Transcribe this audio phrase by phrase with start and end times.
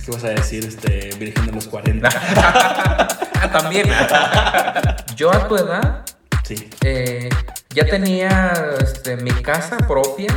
[0.00, 2.08] Pensé que ibas a decir este, Virgen de los 40.
[3.42, 3.88] Ah, También.
[5.16, 6.04] Yo a tu edad
[6.44, 6.68] sí.
[6.82, 7.30] eh,
[7.70, 10.28] ya tenía este, mi casa propia,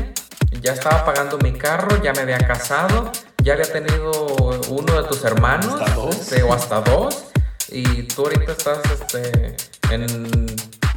[0.61, 3.11] ya estaba pagando mi carro, ya me había casado,
[3.43, 4.27] ya había tenido
[4.69, 6.15] uno de tus hermanos, Hasta dos.
[6.17, 7.25] este, o hasta dos,
[7.69, 9.57] y tú ahorita estás este,
[9.93, 10.45] en,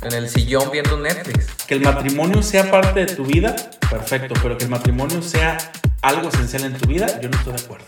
[0.02, 1.46] en el sillón viendo Netflix.
[1.66, 3.56] Que el matrimonio sea parte de tu vida,
[3.90, 5.58] perfecto, pero que el matrimonio sea
[6.02, 7.84] algo esencial en tu vida, yo no estoy de acuerdo.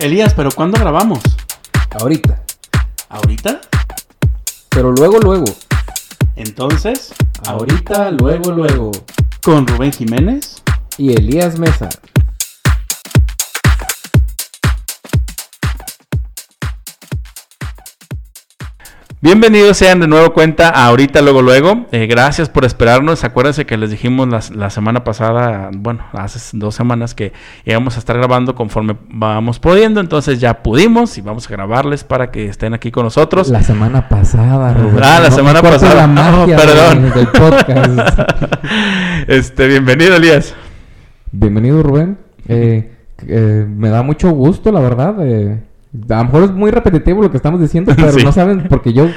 [0.00, 1.20] Elías, ¿pero cuándo grabamos?
[2.00, 2.42] Ahorita.
[3.08, 3.60] ¿Ahorita?
[4.70, 5.44] Pero luego, luego.
[6.36, 7.12] Entonces,
[7.46, 8.90] Ahorita, luego, luego.
[9.42, 10.62] con Rubén Jiménez.
[10.96, 11.88] Y Elías Mesa.
[19.22, 21.84] Bienvenidos sean de nuevo cuenta a ahorita, luego, luego.
[21.92, 23.22] Eh, gracias por esperarnos.
[23.22, 27.34] Acuérdense que les dijimos las- la, semana pasada, bueno, hace dos semanas que
[27.66, 30.00] íbamos a estar grabando conforme vamos pudiendo.
[30.00, 33.50] Entonces ya pudimos y vamos a grabarles para que estén aquí con nosotros.
[33.50, 35.00] La semana pasada, Rubén.
[35.04, 35.94] Ah, la No semana pasada.
[35.96, 37.10] La magia Oh, perdón.
[37.12, 38.20] del podcast.
[39.28, 40.54] este, bienvenido, Elías.
[41.30, 42.16] Bienvenido, Rubén.
[42.48, 42.90] Eh,
[43.28, 45.14] eh, me da mucho gusto, la verdad.
[45.20, 45.62] eh,
[46.10, 48.24] a lo mejor es muy repetitivo lo que estamos diciendo, pero Sí.
[48.24, 49.08] no saben, porque yo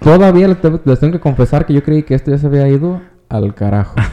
[0.00, 2.68] todavía les, te- les tengo que confesar que yo creí que esto ya se había
[2.68, 3.94] ido al carajo.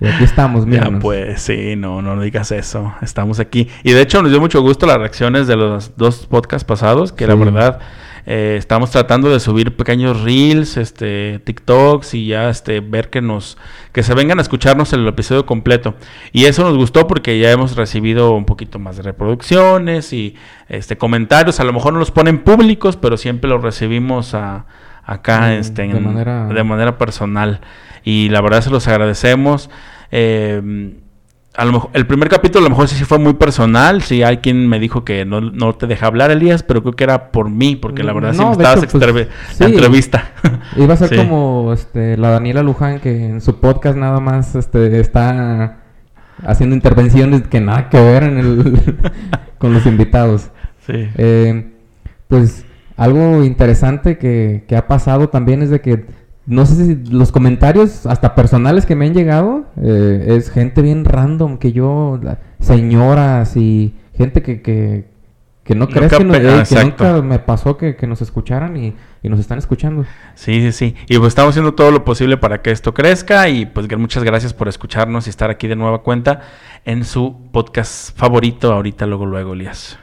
[0.00, 1.00] Y aquí estamos, Ya míranos.
[1.00, 2.92] pues, sí, no, no digas eso.
[3.02, 3.68] Estamos aquí.
[3.84, 7.24] Y de hecho nos dio mucho gusto las reacciones de los dos podcasts pasados, que
[7.28, 7.38] la Sí.
[7.38, 7.78] verdad
[8.26, 13.58] eh, estamos tratando de subir pequeños reels, este, TikToks y ya este, ver que nos,
[13.92, 15.94] que se vengan a escucharnos el episodio completo.
[16.32, 20.36] Y eso nos gustó porque ya hemos recibido un poquito más de reproducciones y
[20.68, 21.58] este comentarios.
[21.60, 24.66] A lo mejor no los ponen públicos, pero siempre los recibimos a,
[25.04, 27.60] acá Mm, este, de en- manera- de manera personal.
[28.04, 29.68] Y la verdad se los agradecemos.
[30.10, 30.92] Eh,
[31.54, 34.02] a lo mejor, el primer capítulo a lo mejor sí, sí fue muy personal.
[34.02, 37.04] Sí, hay quien me dijo que no, no te deja hablar, Elías, pero creo que
[37.04, 39.64] era por mí, porque la verdad sí No, me de estabas hecho, pues, sí.
[39.64, 40.30] entrevista.
[40.76, 41.16] Iba a ser Sí.
[41.16, 45.78] como este, la Daniela Luján, que en su podcast nada más este, está
[46.44, 49.00] haciendo intervenciones que nada que ver en el,
[49.58, 50.50] con los invitados.
[50.86, 50.94] Sí.
[51.16, 51.70] Eh,
[52.28, 52.64] pues
[52.96, 56.06] algo interesante que, que ha pasado también es de que
[56.46, 61.04] no sé si los comentarios hasta personales que me han llegado eh, es gente bien
[61.04, 65.04] random que yo la- señoras y gente que, que,
[65.64, 68.76] que no crees que, no- pe- eh, que nunca me pasó que, que nos escucharan
[68.76, 70.04] y, y nos están escuchando.
[70.34, 70.94] Sí, sí, sí.
[71.08, 73.48] Y pues estamos haciendo todo lo posible para que esto crezca.
[73.48, 76.40] Y pues muchas gracias por escucharnos y estar aquí de nueva cuenta
[76.84, 79.98] en su podcast favorito ahorita, luego, luego, Elías.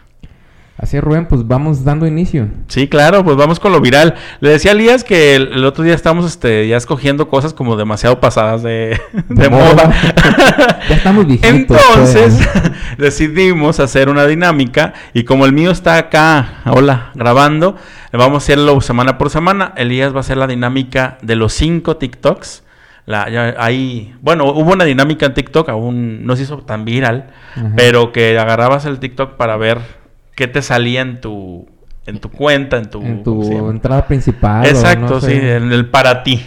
[0.81, 2.47] Así es, Rubén, pues vamos dando inicio.
[2.67, 4.16] Sí, claro, pues vamos con lo viral.
[4.40, 7.75] Le decía a Elías que el, el otro día estábamos este, ya escogiendo cosas como
[7.75, 8.97] demasiado pasadas de,
[9.28, 9.91] de moda.
[10.89, 11.53] ya estamos viejitos.
[11.53, 12.72] Entonces pues.
[12.97, 17.75] decidimos hacer una dinámica y como el mío está acá, hola, grabando,
[18.13, 19.73] vamos a hacerlo semana por semana.
[19.75, 22.63] Elías va a hacer la dinámica de los cinco TikToks.
[23.06, 27.31] La, ya hay, bueno, hubo una dinámica en TikTok, aún no se hizo tan viral,
[27.56, 27.72] Ajá.
[27.75, 29.99] pero que agarrabas el TikTok para ver
[30.39, 31.67] qué te salía en tu,
[32.05, 34.66] en tu cuenta, en tu, en ¿cómo se tu entrada principal.
[34.66, 35.31] o Exacto, no sé.
[35.31, 36.41] sí, en el para ti.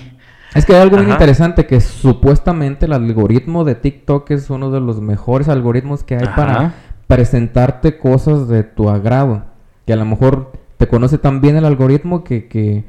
[0.54, 1.08] Es que hay algo Ajá.
[1.10, 6.25] interesante que supuestamente el algoritmo de TikTok es uno de los mejores algoritmos que hay
[6.25, 6.34] Ajá.
[6.34, 6.75] para
[7.06, 9.44] presentarte cosas de tu agrado.
[9.86, 12.84] Que a lo mejor te conoce tan bien el algoritmo que, que,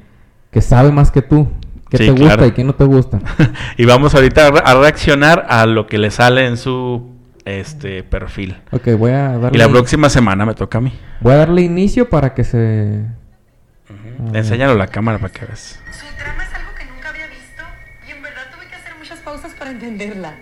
[0.51, 1.47] que sabe más que tú.
[1.89, 2.45] Que Sí, te gusta claro.
[2.47, 3.19] y que no te gusta.
[3.77, 7.12] y vamos ahorita a reaccionar a lo que le sale en su
[7.45, 8.62] este perfil.
[8.72, 10.98] ok, voy a darle, Y la próxima semana me toca a mí.
[11.22, 12.57] voy a darle inicio para que se...
[12.57, 14.36] ver.
[14.36, 15.80] Enséñalo a la cámara para que veas.
[15.92, 17.63] Su trama es algo que nunca había visto
[18.07, 20.34] y en verdad tuve que hacer muchas pausas para entenderla.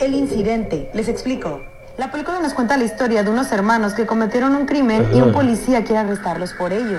[0.00, 1.62] El incidente, les explico.
[1.96, 5.32] La película nos cuenta la historia de unos hermanos que cometieron un crimen y un
[5.32, 6.98] policía quiere arrestarlos por ello.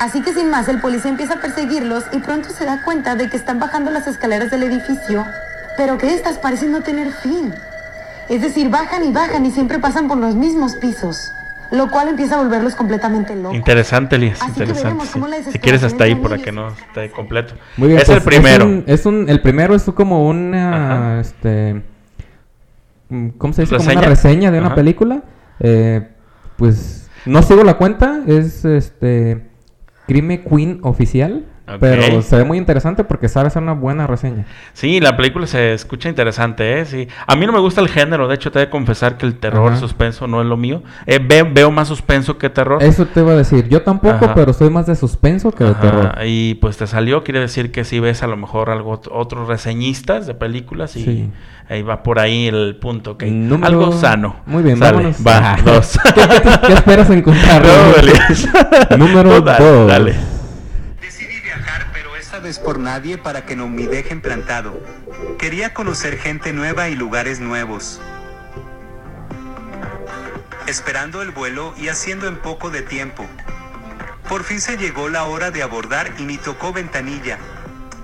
[0.00, 3.30] Así que sin más, el policía empieza a perseguirlos y pronto se da cuenta de
[3.30, 5.24] que están bajando las escaleras del edificio,
[5.78, 7.54] pero que estas parecen no tener fin.
[8.28, 11.30] Es decir, bajan y bajan y siempre pasan por los mismos pisos,
[11.70, 13.54] lo cual empieza a volverlos completamente locos.
[13.56, 14.40] Interesante, Elías.
[14.42, 15.04] Así que Interesante.
[15.06, 15.10] sí.
[15.12, 17.54] cómo la Si quieres hasta ahí para que no esté completo.
[17.76, 18.64] Muy bien, es pues, el primero.
[18.64, 21.82] un- es un- el primero es como una, este,
[23.38, 23.76] ¿cómo se dice?
[23.76, 24.50] Como una ¿Reseña?
[24.50, 25.22] de una película.
[25.60, 26.08] Eh,
[26.56, 29.46] pues no sigo la cuenta, es este
[30.06, 31.46] Crime Queen oficial.
[31.80, 34.44] Pero se ve muy interesante porque sabe hacer una buena reseña.
[34.74, 36.84] Sí, la película se escucha interesante, ¿eh?
[36.84, 37.08] Sí.
[37.26, 39.38] A mí no me gusta el género, de hecho, te he de confesar que el
[39.38, 39.80] terror, Ajá.
[39.80, 40.82] suspenso no es lo mío.
[41.06, 42.82] Eh, ve- veo más suspenso que terror.
[42.82, 43.66] Eso te iba a decir.
[43.70, 44.34] Yo tampoco, Ajá.
[44.34, 46.14] pero soy más de suspenso que de Ajá, terror.
[46.26, 50.26] Y pues te salió, quiere decir que si ves a lo mejor algo otros reseñistas
[50.26, 51.30] de películas y Sí.
[51.70, 53.22] ahí va por ahí el punto, ok.
[53.22, 54.36] Número- Algo sano.
[54.44, 55.14] Muy bien, Sale.
[55.26, 55.98] Va, dos.
[56.14, 57.62] ¿Qué, qué- qué esperas encontrar?
[58.90, 58.96] No.
[58.98, 59.88] Número dale, dos.
[59.88, 60.33] dale.
[62.52, 64.78] Por nadie para que no me dejen plantado.
[65.38, 68.02] Quería conocer gente nueva y lugares nuevos.
[70.66, 73.26] Esperando el vuelo y haciendo en poco de tiempo.
[74.28, 77.38] Por fin se llegó la hora de abordar y me tocó ventanilla.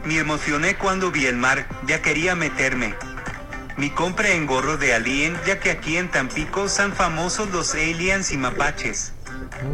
[0.06, 2.94] Me emocioné cuando vi el mar, ya quería meterme.
[3.76, 8.32] Me compré en gorro de alien, ya que aquí en Tampico son famosos los aliens
[8.32, 9.12] y mapaches.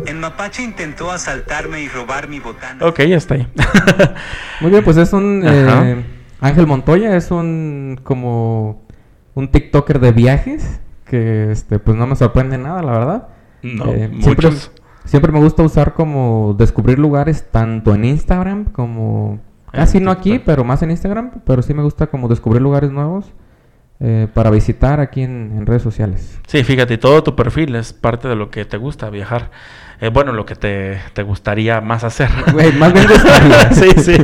[0.06, 2.84] El mapache intentó asaltarme y robar mi botana.
[2.86, 3.46] Ok, ya está ahí.
[4.60, 5.42] Muy bien, pues es un...
[5.44, 6.04] Eh,
[6.40, 8.00] Ángel Montoya es un...
[8.02, 8.84] como...
[9.34, 10.80] un TikToker de viajes.
[11.04, 13.28] Que este, pues no me sorprende nada, la verdad.
[13.62, 14.72] no, Eh, siempre, muchos.
[15.04, 19.40] siempre me gusta usar como descubrir lugares tanto en Instagram como
[19.72, 23.32] casi no aquí, pero más en Instagram, pero sí me gusta como descubrir lugares nuevos
[24.00, 26.38] eh, para visitar aquí en, en redes sociales.
[26.46, 29.50] Sí, fíjate, todo tu perfil es parte de lo que te gusta viajar.
[30.00, 32.28] Eh, bueno, lo que te, te gustaría más hacer.
[32.52, 33.72] Güey, más bien gustaría.
[33.72, 34.16] sí, sí.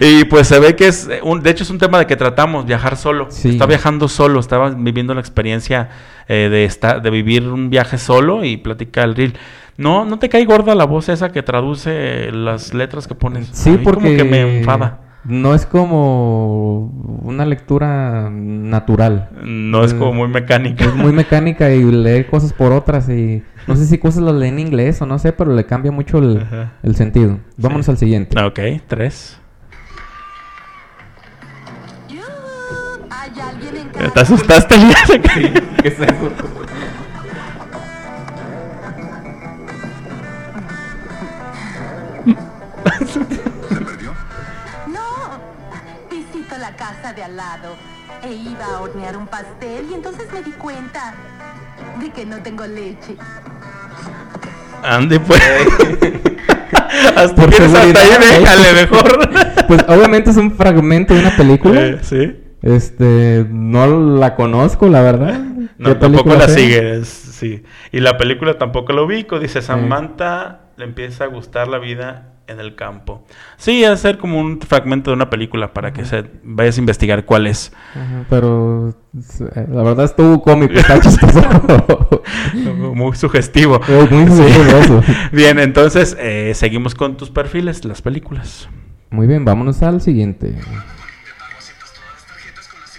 [0.00, 2.16] Y pues se ve que es, eh, un, de hecho es un tema de que
[2.16, 3.26] tratamos, viajar solo.
[3.30, 3.50] Sí.
[3.50, 5.90] Está viajando solo, estaba viviendo la experiencia
[6.28, 9.34] eh, de, esta, de vivir un viaje solo y platica el reel.
[9.76, 13.48] No, no te cae gorda la voz esa que traduce las letras que pones.
[13.52, 15.00] Sí, porque como que me enfada.
[15.28, 16.86] No es como
[17.22, 19.28] una lectura natural.
[19.44, 20.84] No es como muy mecánica.
[20.84, 24.48] Es muy mecánica y lee cosas por otras y no sé si cosas las lee
[24.48, 26.46] en inglés o no sé, pero le cambia mucho el,
[26.82, 27.38] el sentido.
[27.56, 27.90] Vámonos Sí.
[27.92, 28.40] al siguiente.
[28.42, 29.38] Ok, tres.
[33.10, 35.10] ¿Hay alguien en ¿Te asustaste, Elías?
[35.82, 36.32] ¿Qué es eso?
[46.88, 47.76] Casa de al lado
[48.22, 51.14] e iba a hornear un pastel y entonces me di cuenta
[52.00, 53.16] de que no tengo leche.
[54.82, 55.40] Ande, pues.
[57.16, 59.28] hasta Por hasta ahí, déjale mejor.
[59.68, 61.78] Pues obviamente es un fragmento de una película.
[61.78, 62.40] Eh, sí.
[62.62, 65.38] Este, no la conozco, la verdad.
[65.76, 66.54] No, ¿Qué tampoco la sea?
[66.54, 67.64] sigue, es- sí.
[67.92, 69.38] Y la película tampoco la ubico.
[69.38, 73.24] Dice, Samantha le empieza a gustar la vida en el campo.
[73.56, 77.24] Sí, a ser como un fragmento de una película para que se vayas a investigar
[77.24, 77.72] cuál es.
[77.94, 78.94] Ajá, pero
[79.54, 81.42] eh, la verdad estuvo cómico, está chistoso.
[82.94, 83.80] Muy sugestivo.
[84.10, 84.36] Muy Sí.
[84.52, 85.02] sugestivo.
[85.32, 88.68] Bien, entonces eh, seguimos con tus perfiles, las películas.
[89.10, 90.54] Muy bien, vámonos al siguiente.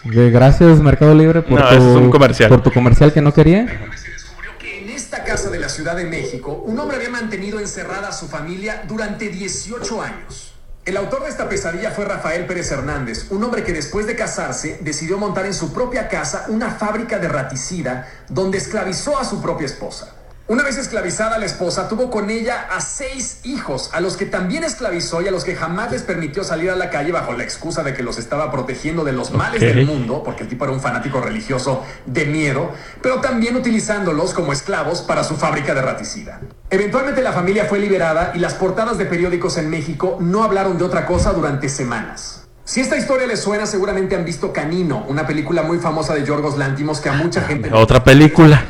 [0.06, 2.50] Gracias Mercado Libre por, No, tu, ese es un comercial.
[2.50, 3.68] por tu comercial que no quería.
[5.24, 9.30] Casa de la Ciudad de México, un hombre había mantenido encerrada a su familia durante
[9.30, 10.54] 18 años.
[10.86, 14.80] El autor de esta pesadilla fue Rafael Pérez Hernández, un hombre que después de casarse
[14.82, 19.66] decidió montar en su propia casa una fábrica de raticida donde esclavizó a su propia
[19.66, 20.16] esposa.
[20.50, 24.64] Una vez esclavizada la esposa, tuvo con ella a seis hijos, a los que también
[24.64, 27.84] esclavizó y a los que jamás les permitió salir a la calle bajo la excusa
[27.84, 30.82] de que los estaba protegiendo de los males del mundo, porque el tipo era un
[30.82, 36.42] fanático religioso de miedo, pero también utilizándolos como esclavos para su fábrica de raticida.
[36.72, 40.84] Eventualmente la familia fue liberada y las portadas de periódicos en México no hablaron de
[40.84, 42.48] otra cosa durante semanas.
[42.66, 46.58] Si esta historia les suena, seguramente han visto Canino, una película muy famosa de Yorgos
[46.58, 47.70] Lántimos que a mucha gente...
[47.72, 48.64] Otra película.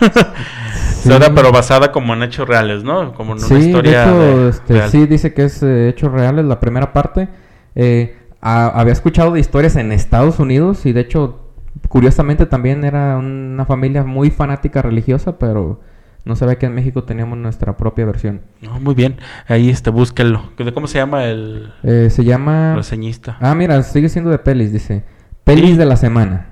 [1.02, 1.10] Sí.
[1.34, 3.12] Pero basada como en hechos reales, ¿no?
[3.14, 4.90] Como en una Sí, de historia hecho, de- este, real.
[4.90, 7.28] sí dice que es eh, hechos reales la primera parte.
[7.74, 11.40] Eh, a- había escuchado de historias en Estados Unidos y de hecho,
[11.88, 15.80] curiosamente también era una familia muy fanática religiosa, pero
[16.24, 18.42] no sabía que en México teníamos nuestra propia versión.
[18.60, 19.16] No, muy bien.
[19.48, 20.42] Ahí este, búsquenlo.
[20.58, 22.74] ¿De ¿Cómo se llama el Eh, se llama...
[22.76, 23.36] reseñista?
[23.40, 25.02] Ah, mira, sigue siendo de pelis, dice.
[25.44, 25.76] Pelis Sí.
[25.76, 26.46] de la semana.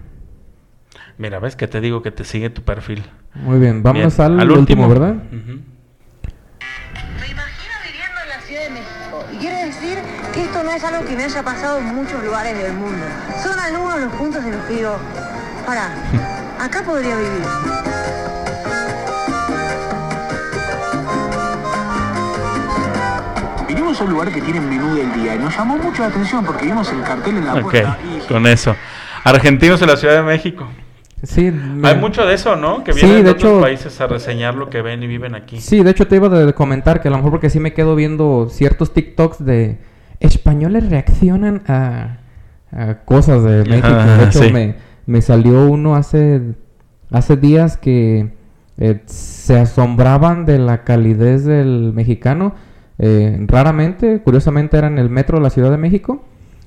[1.19, 3.05] Mira, ves que te digo que te sigue tu perfil.
[3.35, 4.09] Muy bien, Bien.
[4.19, 5.17] al, último, ¿verdad?
[5.17, 5.61] Ujú.
[7.21, 9.25] Me imagino viviendo en la Ciudad de México.
[9.33, 9.99] Y quiere decir
[10.33, 13.05] que esto no es algo que me haya pasado en muchos lugares del mundo.
[13.43, 14.97] Son algunos de los puntos en los que digo,
[15.67, 15.91] pará,
[16.61, 17.43] acá podría vivir.
[23.67, 26.45] Vinimos a un lugar que tiene menú del día y nos llamó mucho la atención
[26.45, 28.77] porque vimos el cartel en la Ok, puerta y con eso.
[29.25, 30.69] Argentinos en la Ciudad de México.
[31.23, 32.85] Sí, me- Hay mucho de eso, ¿no?
[32.85, 35.35] Que Sí, vienen de, de otros hecho- países a reseñar lo que ven y viven
[35.35, 35.61] aquí.
[35.61, 37.95] Sí, de hecho te iba a comentar que a lo mejor porque sí me quedo
[37.97, 39.79] viendo ciertos TikToks de
[40.21, 42.19] españoles reaccionan a,
[42.71, 43.89] a cosas de México.
[43.89, 44.53] De hecho, sí.
[44.53, 46.41] me, me salió uno hace,
[47.11, 48.31] hace días que
[48.79, 52.55] eh, se asombraban de la calidez del mexicano.
[53.01, 56.25] Eh, raramente, curiosamente, era en el metro de la Ciudad de México.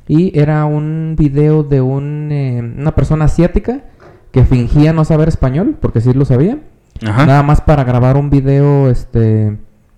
[0.07, 3.81] Y era un video de un, eh, una persona asiática
[4.31, 6.59] que fingía no saber español, porque sí lo sabía.
[7.05, 7.25] Ajá.
[7.25, 9.57] Nada más para grabar un video, este,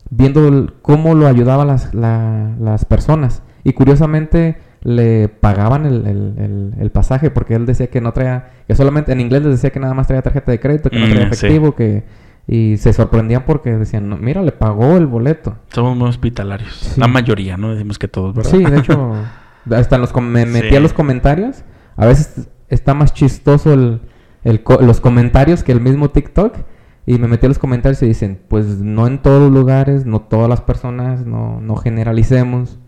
[0.10, 3.42] viendo el- cómo lo ayudaban las, la- las personas.
[3.64, 8.76] Y curiosamente le pagaban el, el- el- pasaje porque él decía que no traía, que
[8.76, 11.10] solamente en inglés les decía que nada más traía tarjeta de crédito, que no Mm,
[11.10, 11.46] traía sí.
[11.46, 12.04] efectivo, que
[12.46, 15.56] y se sorprendían porque decían, "No, mira, le pagó el boleto.
[15.70, 16.74] Somos muy hospitalarios.
[16.76, 17.00] Sí.
[17.00, 17.72] La mayoría, ¿no?
[17.74, 18.52] Decimos que todos, ¿verdad?
[18.52, 19.14] Sí, de hecho,
[19.72, 20.76] hasta los me metí Sí.
[20.76, 21.64] a los comentarios.
[21.96, 24.02] A veces está más chistoso el,
[24.44, 26.58] el co- los comentarios que el mismo TikTok.
[27.06, 30.22] Y me metí a los comentarios y dicen, pues no en todos los lugares, no
[30.22, 32.80] todas las personas, no, no generalicemos.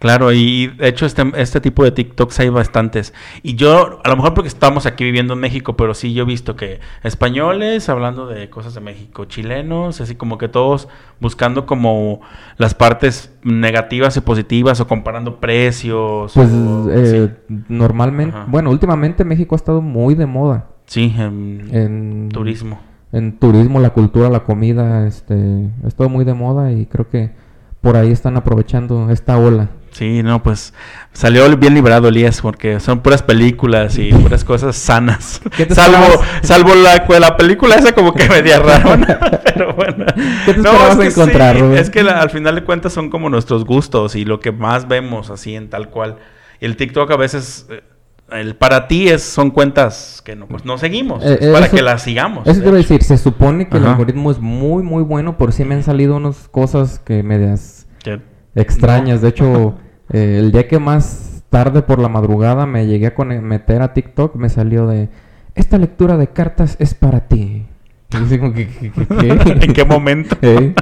[0.00, 3.14] Claro, y de hecho este, este tipo de TikToks hay bastantes.
[3.44, 6.26] Y yo, a lo mejor porque estamos aquí viviendo en México, pero sí yo he
[6.26, 10.88] visto que españoles hablando de cosas de México, chilenos, así como que todos
[11.20, 12.20] buscando como
[12.58, 16.32] las partes negativas y positivas o comparando precios.
[16.34, 17.32] Pues o- eh,
[17.68, 18.46] normalmente, Ajá.
[18.50, 22.80] bueno, últimamente México ha estado muy de moda sí, en en turismo.
[23.12, 27.30] en turismo, la cultura, la comida, este, estado muy de moda y creo que
[27.80, 29.68] por ahí están aprovechando esta ola.
[29.92, 30.74] Sí, no, pues
[31.12, 35.40] salió bien librado Elías porque son puras películas y puras cosas sanas.
[35.56, 36.46] ¿Qué te Salvo, esperabas?
[36.46, 40.04] salvo la, la película esa como que media rara, pero bueno.
[40.44, 41.62] ¿Qué te esperabas que encontrar, sí?
[41.76, 44.86] Es que la- al final de cuentas son como nuestros gustos y lo que más
[44.88, 46.16] vemos así en tal cual.
[46.60, 47.82] Y el TikTok a veces, eh,
[48.30, 51.66] el para ti es, son cuentas que no, pues, no seguimos, Eh, es eh, para
[51.66, 52.46] eso- que las sigamos.
[52.46, 52.72] Eso hecho.
[52.72, 56.16] decir, se supone que el algoritmo es muy, muy bueno, por si me han salido
[56.16, 57.86] unas cosas que medias
[58.54, 59.20] extrañas.
[59.22, 59.76] De hecho,
[60.12, 64.34] eh, el día que más tarde por la madrugada me llegué a meter a TikTok,
[64.36, 65.08] me salió de,
[65.54, 67.66] esta lectura de cartas es para ti.
[68.10, 70.36] ¿En qué momento?
[70.42, 70.74] Eh.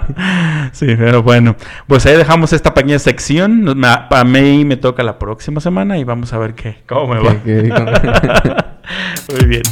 [0.73, 3.67] Sí, pero bueno, pues ahí dejamos esta pequeña sección.
[3.85, 7.35] A mí me toca la próxima semana y vamos a ver qué, cómo me va.
[9.31, 9.63] Muy bien.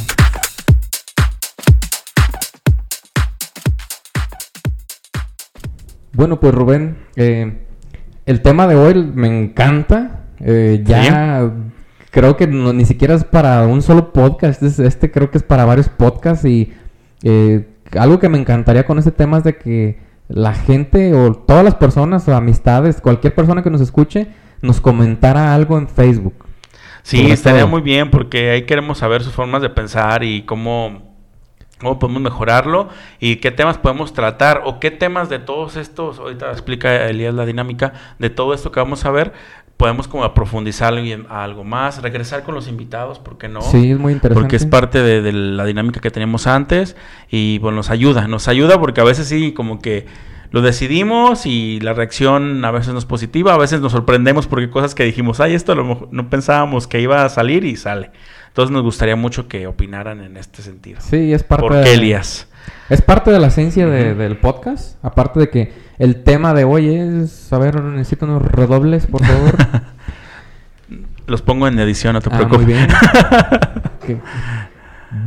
[6.13, 7.65] Bueno, pues Rubén, eh,
[8.25, 10.25] el tema de hoy me encanta.
[10.39, 11.51] Eh, ya
[12.11, 14.61] creo que no- ni siquiera es para un solo podcast.
[14.61, 16.45] es- Este, creo que es para varios podcasts.
[16.45, 16.73] Y
[17.23, 21.63] eh, algo que me encantaría con este tema es de que la gente o todas
[21.63, 24.27] las personas o amistades, cualquier persona que nos escuche,
[24.61, 26.33] nos comentara algo en Facebook.
[27.03, 27.69] Sí, estaría todo.
[27.69, 31.13] muy bien porque ahí queremos saber sus formas de pensar y cómo,
[31.79, 32.87] cómo podemos mejorarlo
[33.19, 37.45] y qué temas podemos tratar o qué temas de todos estos, ahorita explica Elías la
[37.45, 39.33] dinámica, de todo esto que vamos a ver,
[39.77, 43.61] podemos como profundizar en algo más, regresar con los invitados, ¿por qué no?
[43.61, 44.41] Sí, es muy interesante.
[44.41, 46.95] Porque es parte de, de la dinámica que teníamos antes
[47.29, 50.05] y bueno, nos ayuda, nos ayuda porque a veces sí como que
[50.51, 54.69] lo decidimos y la reacción a veces no es positiva, a veces nos sorprendemos porque
[54.69, 57.75] cosas que dijimos, ay, esto a lo mejor no pensábamos que iba a salir y
[57.75, 58.11] sale.
[58.49, 60.99] Entonces nos gustaría mucho que opinaran en este sentido.
[61.01, 62.47] Sí, es parte ¿Por de- qué, Elías?
[62.87, 65.03] Es parte de la esencia de- del podcast.
[65.03, 67.51] Aparte de que el tema de hoy es.
[67.53, 69.55] A ver, necesito unos redobles, por favor.
[71.27, 72.65] Los pongo en edición, no te Ah, preocupes.
[72.65, 72.87] muy bien.
[74.05, 74.19] Que-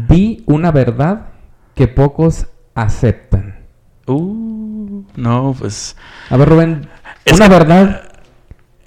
[0.08, 1.28] Di una verdad
[1.74, 3.60] que pocos aceptan.
[4.06, 5.96] Uh, no, pues...
[6.28, 6.88] A ver, Rubén,
[7.24, 8.02] Es una que- verdad.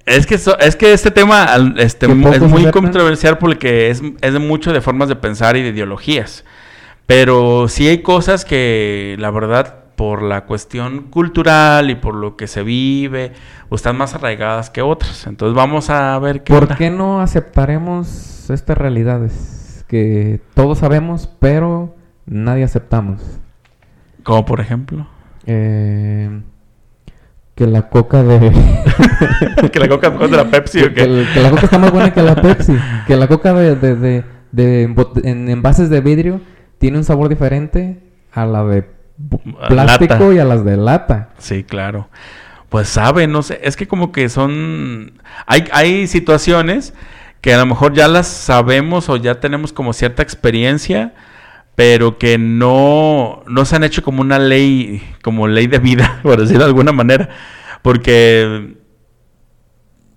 [0.05, 2.71] Es que, so- es que este tema este, es muy aceptan.
[2.71, 6.45] controversial porque es, es de mucho de formas de pensar y de ideologías.
[7.07, 12.47] Pero sí hay cosas que, la verdad, por la cuestión cultural y por lo que
[12.47, 13.33] se vive,
[13.67, 15.27] pues, están más arraigadas que otras.
[15.27, 16.77] Entonces vamos a ver qué ¿Por onda.
[16.77, 19.83] qué no aceptaremos estas realidades?
[19.89, 23.21] Que todos sabemos, pero nadie aceptamos.
[24.23, 25.05] Como por ejemplo.
[25.45, 26.43] Eh,
[27.55, 28.39] que la coca de.
[29.73, 31.33] que la coca de la Pepsi o que, el- qué.
[31.33, 32.73] que la coca está más buena que la Pepsi.
[33.05, 36.39] Que la coca de, de, de, en envases de vidrio
[36.77, 37.99] tiene un sabor diferente
[38.31, 38.97] a la de
[39.67, 40.33] plástico lata.
[40.33, 41.29] y a las de lata.
[41.37, 42.09] Sí, claro.
[42.69, 45.13] Pues sabe, no sé, es que como que son...
[45.47, 46.93] Hay, hay situaciones
[47.41, 51.13] que a lo mejor ya las sabemos o ya tenemos como cierta experiencia,
[51.75, 56.39] pero que no, no se han hecho como una ley, como ley de vida, por
[56.39, 57.29] decirlo de alguna manera,
[57.81, 58.77] porque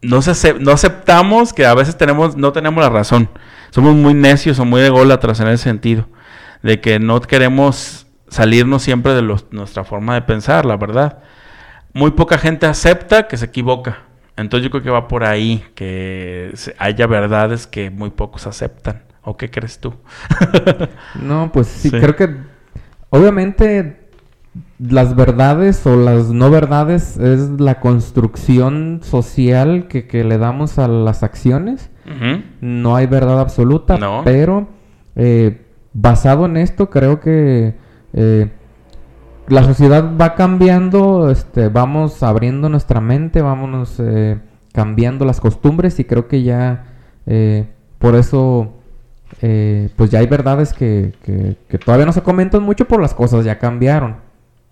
[0.02, 3.28] no, se no aceptamos que a veces tenemos, no tenemos la razón.
[3.70, 6.08] somos muy necios o muy ególatras en ese sentido,
[6.62, 11.18] de que no queremos salirnos siempre de los- nuestra forma de pensar, la verdad.
[11.94, 13.98] Muy poca gente acepta que se equivoca.
[14.36, 19.02] Entonces yo creo que va por ahí, que haya verdades que muy pocos aceptan.
[19.24, 19.94] ¿O qué crees tú?
[21.22, 22.00] No, pues sí, Sí.
[22.00, 22.34] creo que
[23.10, 24.00] obviamente
[24.78, 30.88] las verdades o las no verdades es la construcción social que, que le damos a
[30.88, 31.90] las acciones.
[32.60, 34.22] No hay verdad absoluta, No.
[34.24, 34.68] pero
[35.14, 35.62] eh,
[35.92, 37.74] basado en esto creo que
[38.12, 38.50] eh,
[39.48, 44.38] la sociedad va cambiando, este, vamos abriendo nuestra mente, vámonos eh,
[44.72, 46.84] cambiando las costumbres y creo que ya
[47.26, 47.66] eh,
[47.98, 48.72] por eso
[49.40, 53.14] eh, pues ya hay verdades que, que- que todavía no se comentan mucho por las
[53.14, 54.16] cosas ya cambiaron.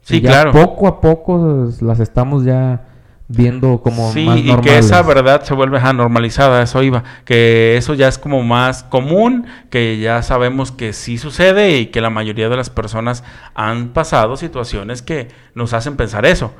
[0.02, 0.52] Sí, Y ya claro.
[0.52, 2.86] Poco a poco las estamos ya
[3.30, 4.62] viendo como Sí, más y normales.
[4.62, 8.82] que esa verdad se vuelve ajá, normalizada, eso iba, que eso ya es como más
[8.84, 13.88] común, que ya sabemos que sí sucede y que la mayoría de las personas han
[13.90, 16.54] pasado situaciones que nos hacen pensar eso,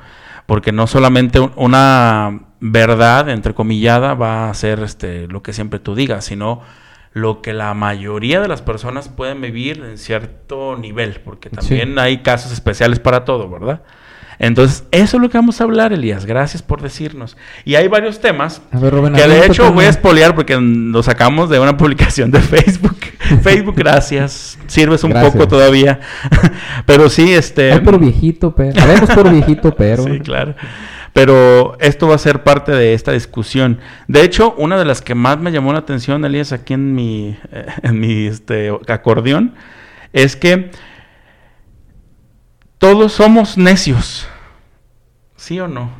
[0.45, 5.95] porque no solamente un- una verdad entrecomillada va a ser este lo que siempre tú
[5.95, 6.61] digas, sino
[7.13, 12.19] lo que la mayoría de las personas pueden vivir en cierto nivel, porque también hay
[12.19, 13.81] casos especiales para todo, ¿verdad?
[14.43, 16.25] Entonces, eso es lo que vamos a hablar, Elías.
[16.25, 17.37] Gracias por decirnos.
[17.63, 21.03] Y hay varios temas A ver, Rubén, que de hecho voy a espolear porque lo
[21.03, 22.97] sacamos de una publicación de Facebook.
[23.43, 24.57] Facebook, gracias.
[24.65, 25.33] Sirves un Gracias.
[25.33, 25.99] poco todavía.
[26.87, 27.71] pero sí, este...
[27.71, 28.81] Ay, por viejito, pero.
[28.81, 30.05] Haremos por viejito, pero.
[30.05, 30.55] Sí, claro.
[31.13, 33.77] Pero esto va a ser parte de esta discusión.
[34.07, 37.37] De hecho, una de las que más me llamó la atención, Elías, aquí en mi,
[37.51, 39.53] eh, en mi este, acordeón,
[40.13, 40.71] es que
[42.81, 44.27] todos somos necios.
[45.35, 45.91] ¿Sí o no?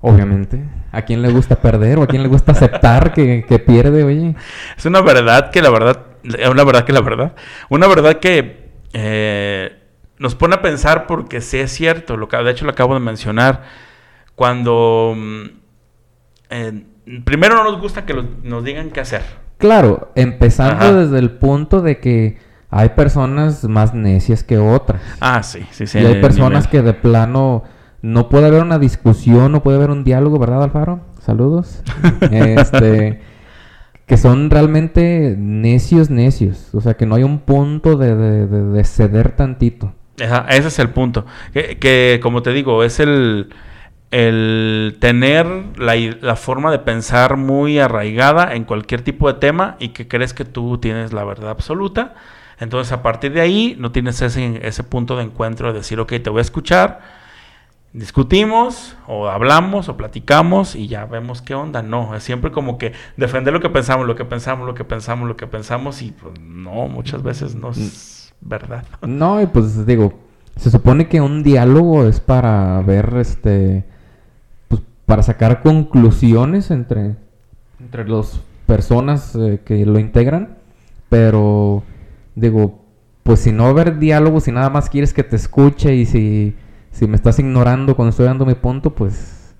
[0.00, 0.64] Obviamente.
[0.90, 4.34] ¿A quién le gusta perder o a quién le gusta aceptar que, que pierde, oye?
[4.76, 7.36] Es una verdad que la verdad, es una verdad que la verdad,
[7.68, 9.80] una verdad que eh,
[10.18, 13.00] nos pone a pensar porque sí es cierto, lo que, de hecho lo acabo de
[13.00, 13.62] mencionar,
[14.34, 15.44] cuando mm,
[16.50, 16.82] eh,
[17.24, 19.22] primero no nos gusta que nos digan qué hacer.
[19.58, 20.92] Claro, empezando Ajá.
[20.94, 22.38] desde el punto de que
[22.70, 25.00] hay personas más necias que otras.
[25.20, 25.98] Ah, sí, sí, sí.
[25.98, 26.70] y hay personas nivel.
[26.70, 27.62] que de plano
[28.02, 31.00] no puede haber una discusión, no puede haber un diálogo, ¿verdad, Alfaro?
[31.20, 31.82] Saludos.
[32.30, 33.20] este
[34.06, 36.72] que son realmente necios, necios.
[36.74, 39.94] O sea, que no hay un punto de, de- de- de ceder tantito.
[40.22, 41.26] Ajá, ese es el punto.
[41.52, 43.48] Que, que, como te digo, es el,
[44.12, 49.88] el tener la, la forma de pensar muy arraigada en cualquier tipo de tema y
[49.88, 52.14] que crees que tú tienes la verdad absoluta.
[52.58, 56.14] Entonces, a partir de ahí, no tienes ese, ese punto de encuentro de decir, ok,
[56.22, 57.00] te voy a escuchar,
[57.92, 61.82] discutimos, o hablamos, o platicamos, y ya vemos qué onda.
[61.82, 65.28] No, es siempre como que defender lo que pensamos, lo que pensamos, lo que pensamos,
[65.28, 68.84] lo que pensamos, y pues no, muchas veces no es verdad.
[69.06, 70.18] No, y pues digo,
[70.56, 73.84] se supone que un diálogo es para ver, este,
[74.68, 77.16] pues para sacar conclusiones entre,
[77.80, 80.56] entre las personas eh, que lo integran,
[81.08, 81.82] pero
[82.36, 82.84] digo,
[83.24, 86.06] pues si no va a haber diálogo, si nada más quieres que te escuche y
[86.06, 86.54] si,
[86.92, 89.54] si me estás ignorando cuando estoy dando mi punto, pues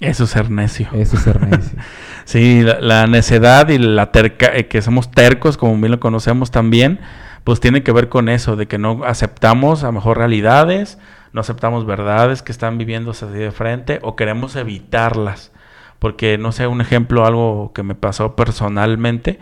[0.00, 0.88] Eso es ser necio.
[0.92, 1.78] eso es ser necio.
[2.24, 6.50] Sí, la, la necedad y la terca, eh, que somos tercos, como bien lo conocemos
[6.50, 7.00] también,
[7.44, 10.98] pues tiene que ver con eso, de que no aceptamos a lo mejor realidades,
[11.34, 15.52] no aceptamos verdades que están viviéndose así de frente o queremos evitarlas.
[15.98, 19.38] Porque, no sé, un ejemplo, algo que me pasó personalmente,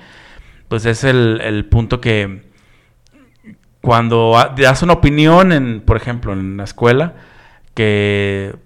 [0.73, 2.45] pues es el, el punto que
[3.83, 7.13] cuando das una opinión, en, por ejemplo, en la escuela,
[7.75, 8.57] que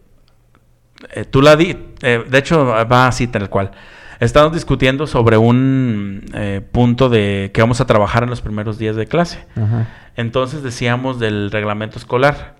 [1.10, 3.72] eh, tú la di, eh, de hecho va así tal cual.
[4.20, 8.94] Estamos discutiendo sobre un eh, punto de que vamos a trabajar en los primeros días
[8.94, 9.44] de clase.
[9.56, 9.88] Ajá.
[10.14, 12.54] Entonces decíamos del reglamento escolar.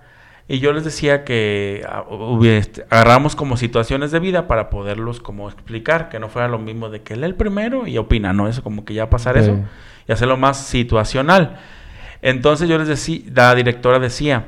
[0.48, 2.04] Y yo les decía que ah,
[2.44, 6.88] este, agarramos como situaciones de vida para poderlos como explicar, que no fuera lo mismo
[6.88, 8.48] de que lee el primero y opina, ¿no?
[8.48, 9.58] Eso como que ya pasar eso
[10.06, 11.58] y hacerlo más situacional.
[12.22, 14.46] Entonces yo les decía, la directora decía,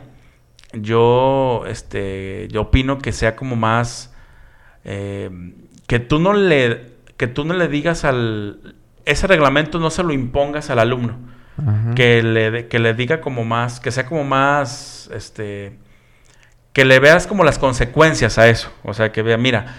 [0.72, 4.14] yo, este, yo opino que sea como más,
[4.84, 5.30] eh,
[5.86, 10.12] que tú no le, que tú no le digas al, ese reglamento no se lo
[10.12, 11.18] impongas al alumno,
[11.56, 11.94] Ajá.
[11.94, 15.78] que le, que le diga como más, que sea como más, este,
[16.72, 19.74] que le veas como las consecuencias a eso, o sea, que vea, mira,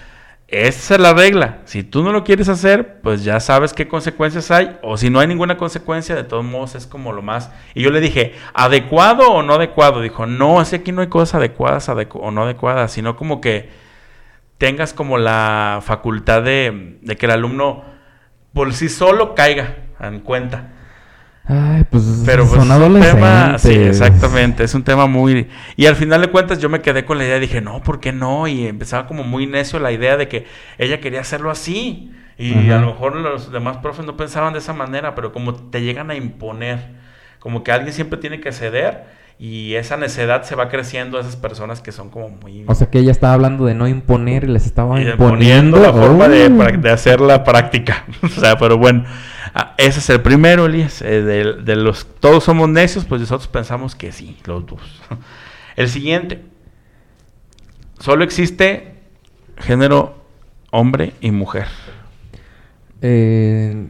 [0.48, 1.60] esa es la regla.
[1.66, 4.80] Si tú no lo quieres hacer, pues ya sabes qué consecuencias hay.
[4.82, 7.52] O si no hay ninguna consecuencia, de todos modos es como lo más.
[7.76, 10.02] Y yo le dije, ¿adecuado o no adecuado?
[10.02, 13.70] Dijo, no, es aquí no hay cosas adecuadas adecu- o no adecuadas, sino como que
[14.58, 17.86] tengas como la facultad de, de que el alumno
[18.52, 19.76] por sí solo caiga.
[20.00, 20.70] en cuenta.
[21.52, 25.48] Ay, pues Pero pues, son tema, sí, exactamente, es un tema muy...
[25.76, 28.12] Y al final de cuentas yo me quedé con la idea, dije, no, ¿por qué
[28.12, 28.48] no?
[28.48, 30.46] Y empezaba como muy necio la idea de que
[30.78, 32.12] ella quería hacerlo así.
[32.38, 32.78] Y Ajá.
[32.78, 36.12] a lo mejor los demás profes no pensaban de esa manera, pero como te llegan
[36.12, 36.92] a imponer,
[37.40, 39.06] como que alguien siempre tiene que ceder
[39.40, 42.64] y esa necedad se va creciendo a esas personas que son como muy...
[42.68, 45.78] O sea que ella estaba hablando de no imponer y les estaba y imponiendo.
[45.78, 46.78] imponiendo la forma ¡Oh!
[46.78, 48.06] de hacer la práctica.
[48.22, 49.06] o sea, pero bueno,
[49.54, 51.02] ah, ese es el primero, Elías.
[51.02, 54.82] Eh, de, de los todos somos necios, pues nosotros pensamos que sí, los dos.
[55.76, 56.44] El siguiente,
[58.00, 58.96] solo existe
[59.58, 60.16] género
[60.72, 61.68] hombre y mujer.
[63.02, 63.88] Eh,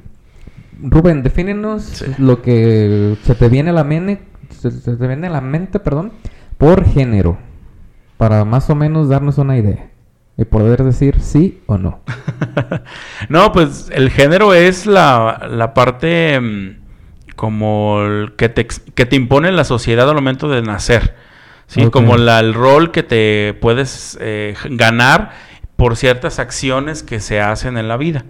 [0.81, 2.05] Rubén, defínenos Sí.
[2.19, 6.13] lo que se te viene a la mente, se, te viene a la mente, perdón,
[6.57, 7.37] por género,
[8.17, 9.88] para más o menos darnos una idea
[10.39, 11.99] y poder decir sí o no.
[13.29, 16.77] no, pues el género es la, la parte mm,
[17.35, 21.15] como el que te, que te impone la sociedad al momento de nacer.
[21.67, 21.81] ¿sí?
[21.91, 25.31] Como la- el rol que te puedes eh, ganar
[25.75, 28.25] por ciertas acciones que se hacen en la vida.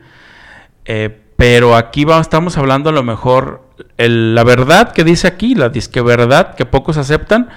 [0.85, 3.63] Eh, pero aquí va- estamos hablando a lo mejor,
[3.97, 7.49] el- la verdad que dice aquí, la disque verdad que pocos aceptan,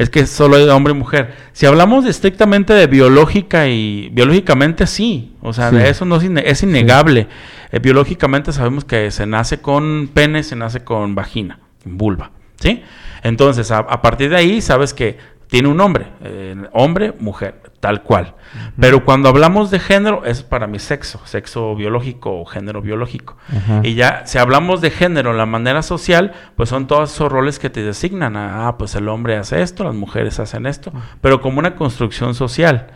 [0.00, 1.34] es que solo hay hombre y mujer.
[1.52, 5.76] Si hablamos estrictamente de biológica y biológicamente sí, o sea, Sí.
[5.76, 7.26] de eso no es, inne- es innegable.
[7.70, 12.82] Eh, biológicamente sabemos que se nace con pene, se nace con vagina, vulva, ¿sí?
[13.22, 15.18] Entonces, a, a partir de ahí sabes que
[15.50, 18.34] tiene un nombre, eh, hombre, mujer, tal cual.
[18.78, 23.36] Pero cuando hablamos de género, es para mi sexo, sexo biológico o género biológico.
[23.82, 27.68] Y ya, si hablamos de género, la manera social, pues son todos esos roles que
[27.70, 28.36] te designan.
[28.36, 32.88] Ah, pues el hombre hace esto, las mujeres hacen esto, pero como una construcción social.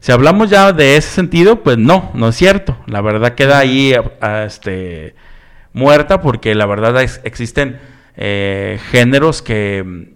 [0.00, 2.76] Si hablamos ya de ese sentido, pues no, no es cierto.
[2.86, 5.16] La verdad queda ahí a- a, este,
[5.72, 7.80] muerta porque la verdad es- existen
[8.20, 10.14] eh, géneros que,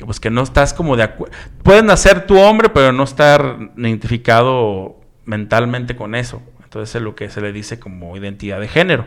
[0.00, 1.34] que, pues que no estás como de acuerdo.
[1.62, 6.40] Pueden nacer tu hombre, pero no estar identificado mentalmente con eso.
[6.64, 9.06] Entonces es lo que se le dice como identidad de género.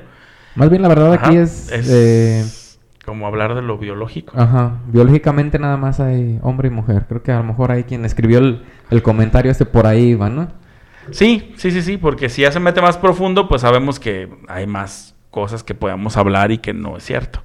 [0.53, 2.45] Más bien la verdad aquí es, eh,
[3.05, 4.39] como hablar de lo biológico.
[4.39, 7.05] ajá, biológicamente nada más hay hombre y mujer.
[7.09, 10.29] Creo que a lo mejor hay quien escribió el, el comentario ese por ahí, va,
[10.29, 10.49] ¿no?
[11.09, 14.67] Sí, sí, sí, sí, porque si ya se mete más profundo, pues sabemos que hay
[14.67, 17.41] más cosas que podemos hablar y que no es cierto.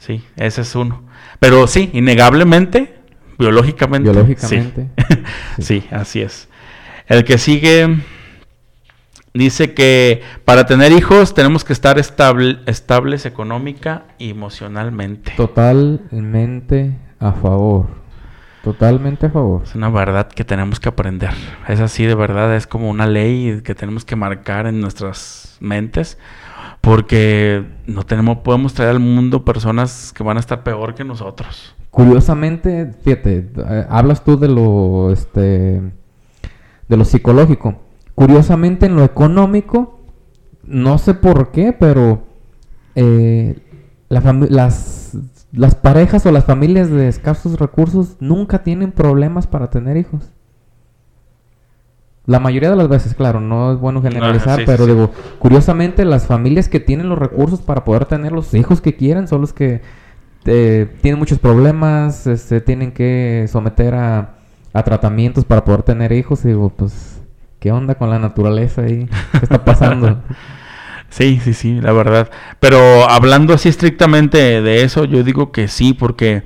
[0.00, 1.02] Sí, ese es uno.
[1.38, 2.96] Pero sí, innegablemente,
[3.38, 4.10] biológicamente.
[4.10, 4.88] Biológicamente.
[5.58, 6.48] Sí, sí así es.
[7.06, 7.98] El que sigue
[9.34, 15.32] dice que para tener hijos tenemos que estar estable- estables económica y emocionalmente.
[15.36, 17.86] Totalmente a favor.
[18.64, 19.62] Totalmente a favor.
[19.64, 21.30] Es una verdad que tenemos que aprender.
[21.68, 26.18] Es así, de verdad, es como una ley que tenemos que marcar en nuestras mentes.
[26.80, 31.74] Porque no tenemos, podemos traer al mundo personas que van a estar peor que nosotros.
[31.90, 35.82] Curiosamente, fíjate, eh, hablas tú de lo, este,
[36.88, 37.76] de lo psicológico.
[38.14, 40.00] Curiosamente, en lo económico,
[40.64, 42.22] no sé por qué, pero
[42.94, 43.58] eh,
[44.08, 50.30] las parejas o las familias de escasos recursos nunca tienen problemas para tener hijos.
[52.26, 54.90] La mayoría de las veces, claro, no es bueno generalizar, sí, pero sí.
[54.92, 59.26] digo, curiosamente las familias que tienen los recursos para poder tener los hijos que quieren
[59.26, 59.80] son los que
[60.44, 64.34] eh, tienen muchos problemas, este, tienen que someter a,
[64.72, 66.44] a tratamientos para poder tener hijos.
[66.44, 67.20] Y digo, pues,
[67.58, 69.08] ¿qué onda con la naturaleza ahí?
[69.32, 70.22] ¿Qué está pasando?
[71.10, 72.30] Sí, sí, sí, la verdad.
[72.60, 76.44] Pero hablando así estrictamente de eso, yo digo que sí, porque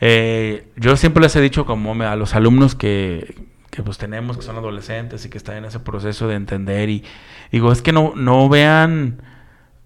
[0.00, 3.36] eh, yo siempre les he dicho como a los alumnos que,
[3.76, 7.04] que pues tenemos, que son adolescentes y que están en ese proceso de entender y
[7.52, 9.20] digo, es que no, no vean,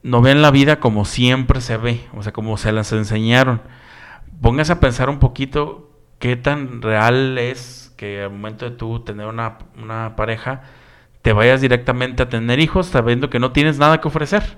[0.05, 3.61] no vean la vida como siempre se ve, o sea, como se las enseñaron.
[4.41, 9.27] Pónganse a pensar un poquito qué tan real es que al momento de tú tener
[9.27, 10.63] una, una pareja,
[11.23, 14.57] te vayas directamente a tener hijos sabiendo que no tienes nada que ofrecer.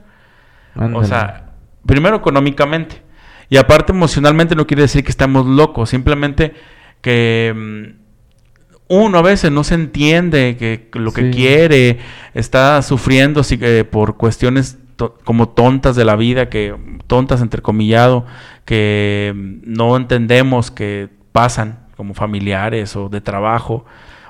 [0.95, 1.55] O sea,
[1.87, 3.03] primero económicamente.
[3.49, 6.55] Y aparte emocionalmente no quiere decir que estamos locos, simplemente
[7.01, 8.02] que mm,
[8.95, 11.37] uno a veces no se entiende que lo que Sí.
[11.37, 11.99] quiere,
[12.35, 16.75] está sufriendo así que por cuestiones to- como tontas de la vida, que
[17.07, 18.27] tontas entrecomillado,
[18.67, 19.33] que
[19.65, 23.85] no entendemos que pasan como familiares o de trabajo.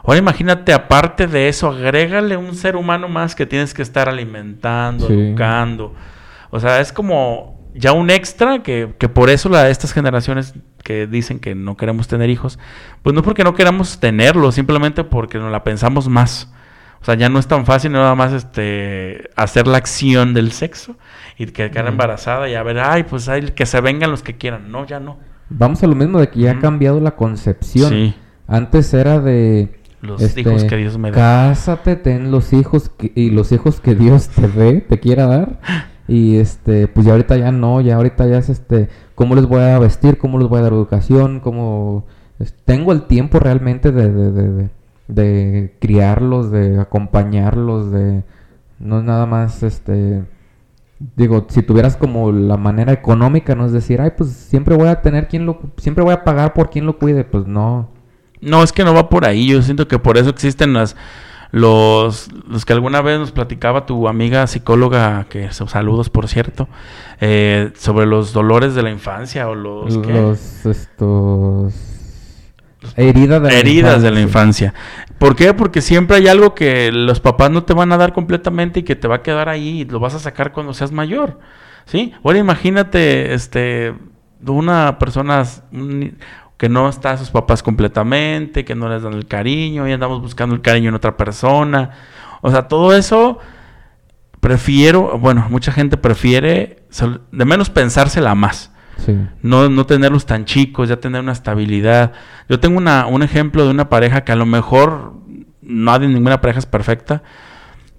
[0.05, 5.07] Ahora imagínate, aparte de eso, agrégale un ser humano más que tienes que estar alimentando,
[5.09, 5.13] Sí.
[5.13, 5.95] educando.
[6.51, 11.07] O sea, es como ya un extra que, que por eso la, estas generaciones que
[11.07, 12.59] dicen que no queremos tener hijos,
[13.03, 16.53] pues no porque no queramos tenerlos, simplemente porque nos la pensamos más.
[17.01, 20.97] O sea, ya no es tan fácil nada más este hacer la acción del sexo
[21.37, 24.37] y que quedar embarazada y a ver, ay, pues hay que se vengan los que
[24.37, 24.71] quieran.
[24.71, 25.19] No, ya no.
[25.49, 27.91] Vamos a lo mismo de que ya ha cambiado la concepción.
[27.91, 28.15] Sí.
[28.47, 31.17] Antes era de Los este, hijos que Dios me da.
[31.49, 35.61] Cásate, ten los hijos que- y los hijos que Dios te dé, te quiera dar.
[36.09, 39.61] Y este, pues ya ahorita ya no, ya ahorita ya es este, cómo les voy
[39.63, 42.05] a vestir, cómo les voy a dar educación, cómo
[42.65, 44.71] tengo el tiempo realmente de, de, de, de-
[45.09, 48.23] de criarlos, de acompañarlos, de
[48.79, 50.25] no es nada más este
[51.17, 55.03] digo, si tuvieras como la manera económica, no es decir, ay, pues siempre voy a
[55.03, 57.89] tener quien lo, siempre voy a pagar por quien lo cuide, pues no.
[58.41, 59.49] No, es que no va por ahí.
[59.49, 60.97] Yo siento que por eso existen las
[61.53, 66.67] los, los que alguna vez nos platicaba tu amiga psicóloga, que saludos por cierto,
[67.21, 70.13] eh, sobre los dolores de la infancia o los, ¿qué?
[70.13, 71.75] Los, estos...
[72.97, 74.75] Heridas de la heridas de la infancia.
[75.19, 75.55] ¿Por qué?
[75.55, 78.97] Porque siempre hay algo que los papás no te van a dar completamente y que
[78.97, 81.39] te va a quedar ahí y lo vas a sacar cuando seas mayor.
[81.85, 82.13] ¿Sí?
[82.25, 83.95] Ahora imagínate, este,
[84.45, 86.19] una persona un
[86.63, 90.21] que no está a sus papás completamente, que no les dan el cariño y andamos
[90.21, 91.91] buscando el cariño en otra persona.
[92.41, 93.41] O sea, todo eso
[94.39, 96.85] prefiero, bueno, mucha gente prefiere
[97.33, 99.19] de menos pensársela más Sí.
[99.43, 102.13] no, no tenerlos tan chicos, ya tener una estabilidad.
[102.49, 105.15] Yo tengo una, un ejemplo de una pareja que a lo mejor
[105.63, 107.25] nadie, ninguna pareja es perfecta,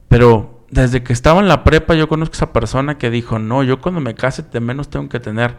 [0.08, 3.64] pero desde que estaba en la prepa yo conozco a esa persona que dijo, no,
[3.64, 5.58] yo cuando me case de menos tengo que tener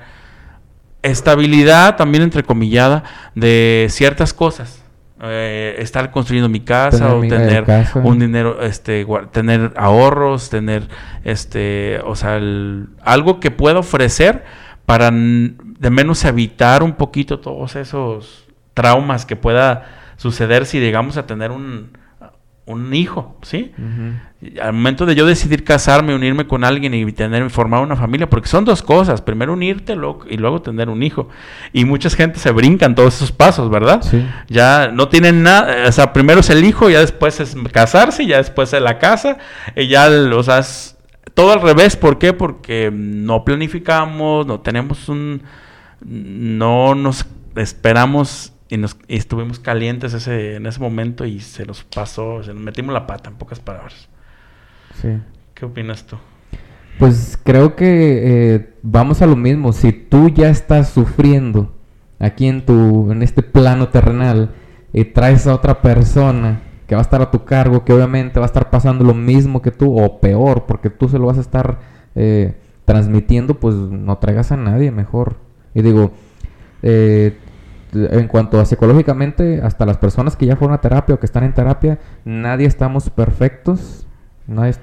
[1.04, 4.80] estabilidad, también entrecomillada, de ciertas cosas.
[5.22, 8.00] Eh, estar construyendo mi casa Tener o tener casa.
[8.00, 10.88] un dinero, este, tener ahorros, tener,
[11.22, 14.44] este, o sea, el- algo que pueda ofrecer
[14.84, 19.84] para de menos evitar un poquito todos esos traumas que pueda
[20.16, 21.96] suceder si llegamos a tener un,
[22.66, 23.72] un hijo, ¿sí?
[24.62, 28.48] Al momento de yo decidir casarme, unirme con alguien y tener formar una familia, porque
[28.48, 31.28] son dos cosas, primero unirte lo- y luego tener un hijo.
[31.74, 34.00] Y mucha gente se brincan todos esos pasos, ¿verdad?
[34.02, 34.26] Sí.
[34.48, 38.38] Ya no tienen nada, o sea, primero es el hijo, ya después es casarse, ya
[38.38, 39.36] después es la casa,
[39.76, 40.96] y ya, o sea, es
[41.34, 42.32] todo al revés, ¿por qué?
[42.32, 45.42] Porque no planificamos, no tenemos un,
[46.00, 51.84] no nos esperamos y, nos, y estuvimos calientes ese, en ese momento y se nos
[51.84, 54.08] pasó, se nos metimos la pata, en pocas palabras.
[55.00, 55.08] Sí.
[55.54, 56.16] ¿Qué opinas tú?
[56.98, 59.72] Pues creo que eh, vamos a lo mismo.
[59.72, 61.74] Si tú ya estás sufriendo
[62.18, 64.50] aquí en tu, en este plano terrenal,
[64.94, 68.46] y traes a otra persona que va a estar a tu cargo, que obviamente va
[68.46, 71.40] a estar pasando lo mismo que tú, o peor, porque tú se lo vas a
[71.40, 71.80] estar
[72.14, 75.36] eh, transmitiendo, pues no traigas a nadie mejor.
[75.74, 76.12] Y digo,
[76.82, 77.36] eh,
[77.94, 81.44] en cuanto a psicológicamente, hasta las personas que ya fueron a terapia o que están
[81.44, 84.06] en terapia, nadie estamos perfectos.
[84.46, 84.74] Nadie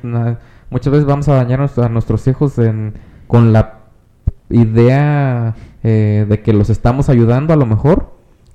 [0.69, 2.93] muchas veces vamos a dañar a nuestros- a nuestros hijos en-
[3.27, 3.79] con la
[4.49, 8.11] idea eh, de que los estamos ayudando a lo mejor.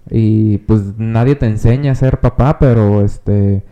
[0.09, 3.64] Y pues nadie te enseña a ser papá, pero este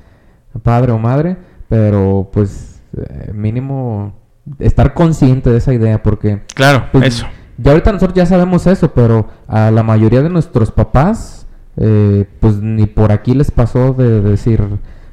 [0.64, 1.36] padre o madre,
[1.68, 4.12] pero pues eh, mínimo
[4.58, 7.26] estar consciente de esa idea porque Claro, pues, eso.
[7.58, 12.56] Ya ahorita nosotros ya sabemos eso, pero a la mayoría de nuestros papás, eh, pues
[12.56, 14.62] ni por aquí les pasó de, decir,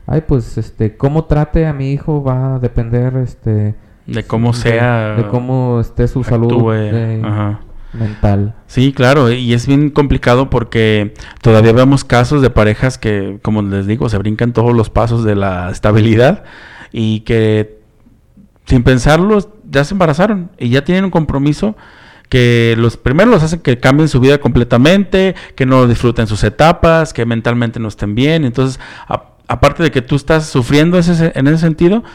[0.07, 3.75] ay, pues, este, cómo trate a mi hijo va a depender, este,
[4.07, 5.15] De cómo de- sea.
[5.17, 7.59] de, cómo esté su salud actúe, eh, ajá.
[7.93, 8.55] mental.
[8.67, 13.85] Sí, claro, y es bien complicado porque todavía vemos casos de parejas que, como les
[13.85, 16.43] digo, se brincan todos los pasos de la estabilidad
[16.91, 17.79] y que
[18.65, 19.37] sin pensarlo
[19.69, 21.75] ya se embarazaron y ya tienen un compromiso
[22.31, 27.11] que los primeros los hacen que cambien su vida completamente, que no disfruten sus etapas,
[27.11, 28.45] que mentalmente no estén bien.
[28.45, 32.05] Entonces, a- aparte de que tú estás sufriendo ese- en ese sentido,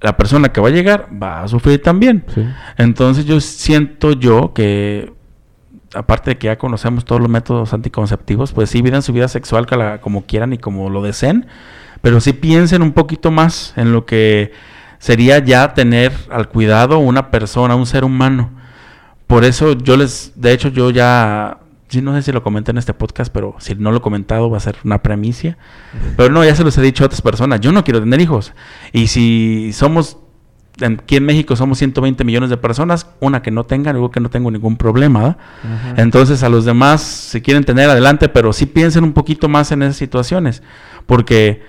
[0.00, 2.24] la persona que va a llegar va a sufrir también.
[2.32, 2.46] Sí.
[2.78, 5.12] Entonces yo siento yo que,
[5.94, 9.66] aparte de que ya conocemos todos los métodos anticonceptivos, pues sí vivan su vida sexual
[10.00, 11.46] como quieran y como lo deseen,
[12.02, 14.52] pero sí piensen un poquito más en lo que
[15.00, 18.50] sería ya tener al cuidado una persona, un ser humano.
[19.26, 21.58] Por eso yo les, de hecho yo ya,
[21.88, 24.48] sí no sé si lo comenté en este podcast, pero si no lo he comentado
[24.50, 25.58] va a ser una premicia.
[26.16, 28.52] Pero no, ya se los he dicho a otras personas, yo no quiero tener hijos.
[28.92, 30.18] Y si somos,
[30.80, 34.30] aquí en México somos 120 millones de personas, una que no tenga, digo que no
[34.30, 35.38] tengo ningún problema.
[35.96, 39.82] Entonces a los demás, si quieren tener adelante, pero sí piensen un poquito más en
[39.82, 40.62] esas situaciones.
[41.06, 41.62] Porque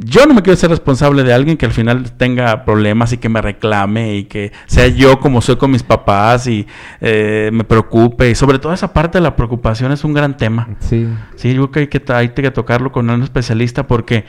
[0.00, 3.28] yo no me quiero ser responsable de alguien que al final tenga problemas y que
[3.28, 6.68] me reclame y que sea yo como soy con mis papás y
[7.00, 8.30] eh, me preocupe.
[8.30, 10.68] Y sobre todo esa parte de la preocupación es un gran tema.
[10.78, 14.24] Sí, Sí, yo creo que hay que, hay que tocarlo con un especialista porque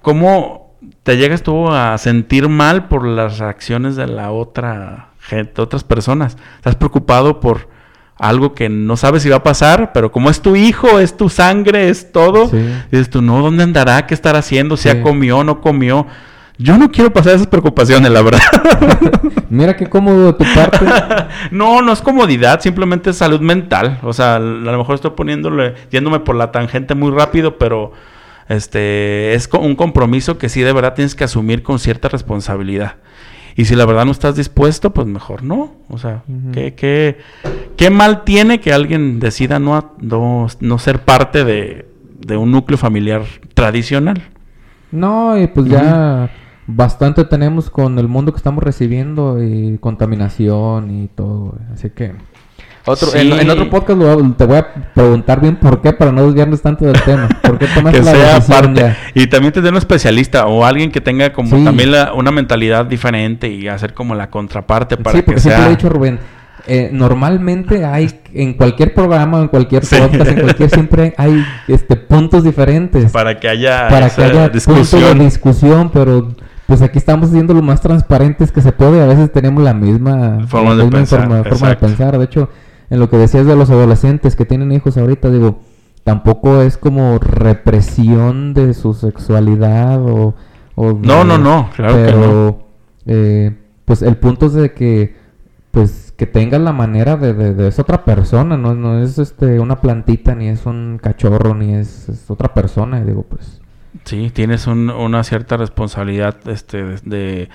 [0.00, 5.84] cómo te llegas tú a sentir mal por las reacciones de la otra gente, otras
[5.84, 6.38] personas.
[6.56, 7.68] Estás preocupado por
[8.22, 11.28] algo que no sabes si va a pasar, pero como es tu hijo, es tu
[11.28, 12.56] sangre, es todo, Sí.
[12.90, 14.06] dices tú, no, ¿dónde andará?
[14.06, 14.76] ¿Qué estará haciendo?
[14.76, 14.94] ¿Si Sí.
[14.94, 16.06] ya comió no comió?
[16.58, 18.40] Yo no quiero pasar esas preocupaciones, la verdad.
[19.50, 20.86] Mira qué cómodo de tu parte.
[21.50, 23.98] no, no es comodidad, simplemente es salud mental.
[24.02, 27.92] O sea, a lo mejor estoy poniéndole, yéndome por la tangente muy rápido, pero
[28.48, 32.96] este es un compromiso que sí de verdad tienes que asumir con cierta responsabilidad.
[33.56, 35.72] Y si la verdad no estás dispuesto, pues mejor no.
[35.88, 36.22] O sea.
[36.52, 37.18] ¿qué, qué,
[37.76, 41.86] qué mal tiene que alguien decida no, no, no ser parte de,
[42.18, 43.22] de un núcleo familiar
[43.54, 44.22] tradicional?
[44.90, 46.30] No, y pues ya
[46.66, 51.54] bastante tenemos con el mundo que estamos recibiendo y contaminación y todo.
[51.72, 52.12] Así que
[52.84, 53.18] otro, Sí.
[53.18, 56.60] en, en otro podcast lo- te voy a preguntar bien por qué para no desviarnos
[56.62, 57.28] tanto del tema.
[57.42, 58.80] ¿Por qué que la sea parte.
[58.80, 58.96] ya?
[59.14, 61.64] Y también tener un especialista o alguien que tenga como Sí.
[61.64, 65.62] también la- una mentalidad diferente y hacer como la contraparte para sí, que porque siempre
[65.62, 65.70] sea...
[65.72, 66.18] he dicho Rubén.
[66.66, 69.96] eh, normalmente hay en cualquier programa, en cualquier Sí.
[69.96, 74.48] podcast, en cualquier siempre hay este puntos diferentes para que haya para esa que haya
[74.48, 75.18] discusión.
[75.18, 76.28] de discusión, pero
[76.66, 79.02] pues aquí estamos siendo lo más transparentes que se puede.
[79.02, 82.16] A veces tenemos la misma Forma la de misma pensar, forma, forma de pensar.
[82.18, 82.48] De hecho,
[82.92, 85.60] en lo que decías de los adolescentes que tienen hijos ahorita, digo,
[86.04, 90.34] tampoco es como represión de su sexualidad o...
[90.74, 92.62] o No, de- no, no, claro que pero,
[93.06, 95.16] eh, pues el punto es de que
[95.70, 99.58] pues que tengas la manera de, de, de- es otra persona, no, no es este
[99.58, 103.60] una plantita, ni es un cachorro, ni es, es otra persona, y digo, pues.
[104.04, 107.48] Sí, tienes un- una cierta responsabilidad este, de,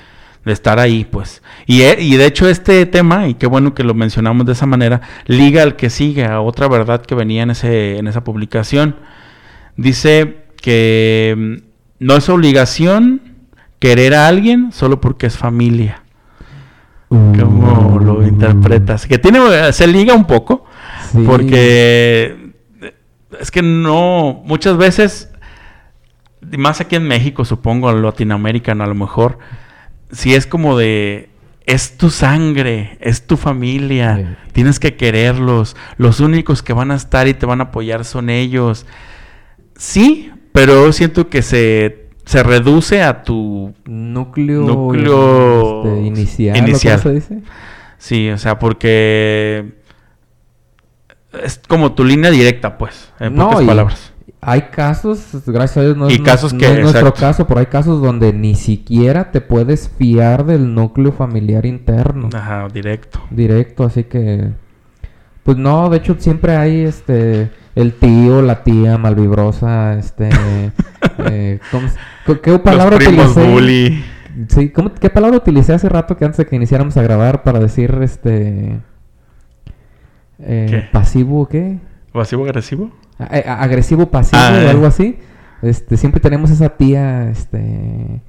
[0.48, 1.44] de- estar ahí, pues.
[1.68, 4.66] Y, e- y de hecho este tema, y qué bueno que lo mencionamos de esa
[4.66, 8.96] manera, liga al que sigue, a otra verdad que venía en, ese, en esa publicación.
[9.76, 13.22] Dice que mm, no es obligación
[13.80, 16.02] querer a alguien solo porque es familia.
[17.10, 19.06] ¿Cómo lo interpretas?
[19.06, 20.66] Que tiene, se liga un poco,
[21.12, 21.24] Sí.
[21.26, 22.36] porque
[22.82, 22.94] eh,
[23.40, 25.32] es que no, muchas veces,
[26.58, 29.38] más aquí en México, supongo, en Latinoamérica a lo mejor,
[30.12, 31.30] si es como de,
[31.66, 34.52] es tu sangre, es tu familia, Sí.
[34.54, 38.30] tienes que quererlos, los únicos que van a estar y te van a apoyar son
[38.30, 38.86] ellos.
[39.78, 46.68] Sí, pero siento que se, se reduce a tu núcleo, Núcleo este, inicial, ¿o cómo
[46.70, 47.00] inicial.
[47.02, 47.40] se dice?
[48.00, 49.74] Sí, o sea, porque
[51.44, 54.14] es como tu línea directa, pues, en No, pocas y palabras.
[54.50, 57.46] Hay casos, gracias a Dios, no, Y es, no- casos no que- es nuestro caso,
[57.48, 62.30] pero hay casos donde ni siquiera te puedes fiar del núcleo familiar interno.
[62.34, 63.20] Ajá, directo.
[63.30, 64.52] directo, así que
[65.44, 70.30] pues no, de hecho siempre hay este el tío, la tía malvibrosa, este
[71.30, 73.52] eh, ¿cómo se- co- ¿qué palabra Los primos utilicé?
[73.52, 74.04] bully.
[74.48, 77.60] Sí, ¿cómo- ¿qué palabra utilicé hace rato que antes de que iniciáramos a grabar para
[77.60, 78.80] decir este
[80.40, 80.88] eh, ¿Qué?
[80.92, 81.80] pasivo o qué?
[82.14, 82.92] ¿Pasivo agresivo?
[83.20, 84.70] A- agresivo pasivo Ah, o eh.
[84.70, 85.18] algo así.
[85.64, 88.22] Este, siempre tenemos esa tía, este,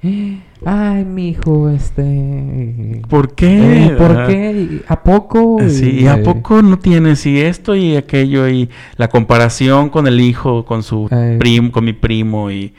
[0.65, 3.85] ay, mi hijo, este, ¿Por qué?
[3.89, 4.51] eh, ¿Por qué?
[4.53, 5.59] ¿Y ¿A poco?
[5.69, 10.07] Sí, ¿y a eh, poco no tienes y esto y aquello y la comparación con
[10.07, 11.07] el hijo, con su
[11.39, 12.73] primo, con mi primo y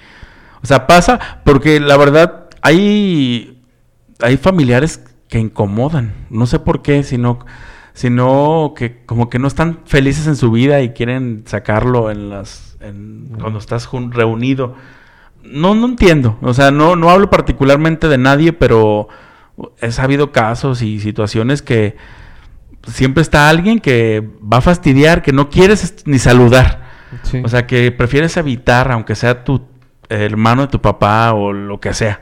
[0.64, 3.62] o sea, pasa porque la verdad hay
[4.20, 7.46] hay familiares que incomodan, no sé por qué, sino
[7.94, 12.78] sino que como que no están felices en su vida y quieren sacarlo en las
[12.82, 14.76] en- cuando estás reunido.
[15.44, 19.08] No no entiendo, o sea, no no hablo particularmente de nadie, pero
[19.82, 21.96] he sabido casos y situaciones que
[22.88, 26.88] siempre está alguien que va a fastidiar, que no quieres ni saludar.
[27.24, 27.42] sí.
[27.44, 29.66] O sea, que prefieres evitar, aunque sea tu
[30.10, 32.22] hermano de tu papá o lo que sea.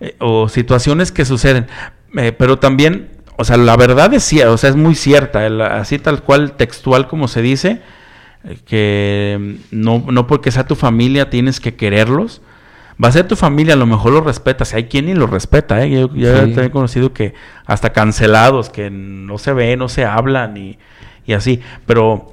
[0.00, 1.66] Eh, o situaciones que suceden.
[2.16, 5.98] Eh, pero también, o sea, la verdad es, o sea, es muy cierta, el- así
[5.98, 7.82] tal cual, textual como se dice,
[8.44, 12.42] eh, que no, no porque sea tu familia tienes que quererlos.
[13.02, 14.72] Va a ser tu familia, a lo mejor lo respetas.
[14.72, 15.90] Hay quien ni lo respeta, ¿eh?
[15.90, 16.54] Yo, yo Sí.
[16.60, 17.34] he conocido que
[17.66, 20.78] hasta cancelados, que no se ven, no se hablan y,
[21.26, 21.60] y así.
[21.86, 22.32] Pero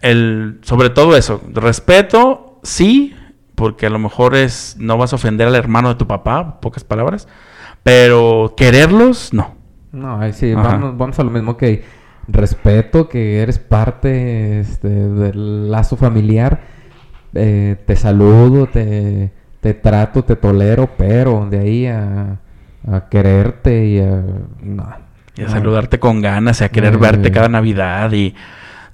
[0.00, 3.14] el, sobre todo eso, respeto, sí,
[3.54, 6.82] porque a lo mejor es, no vas a ofender al hermano de tu papá, pocas
[6.82, 7.28] palabras,
[7.84, 9.59] pero quererlos, no.
[9.92, 11.82] No, ahí sí, vamos, vamos a lo mismo que
[12.28, 16.60] respeto, que eres parte este, del lazo familiar,
[17.34, 22.38] eh, te saludo, te, te trato, te tolero, pero de ahí a,
[22.88, 24.22] a quererte y a...
[24.62, 24.86] No,
[25.36, 25.50] Y a no.
[25.50, 26.98] saludarte con ganas, y a querer Eh.
[26.98, 28.34] verte cada Navidad y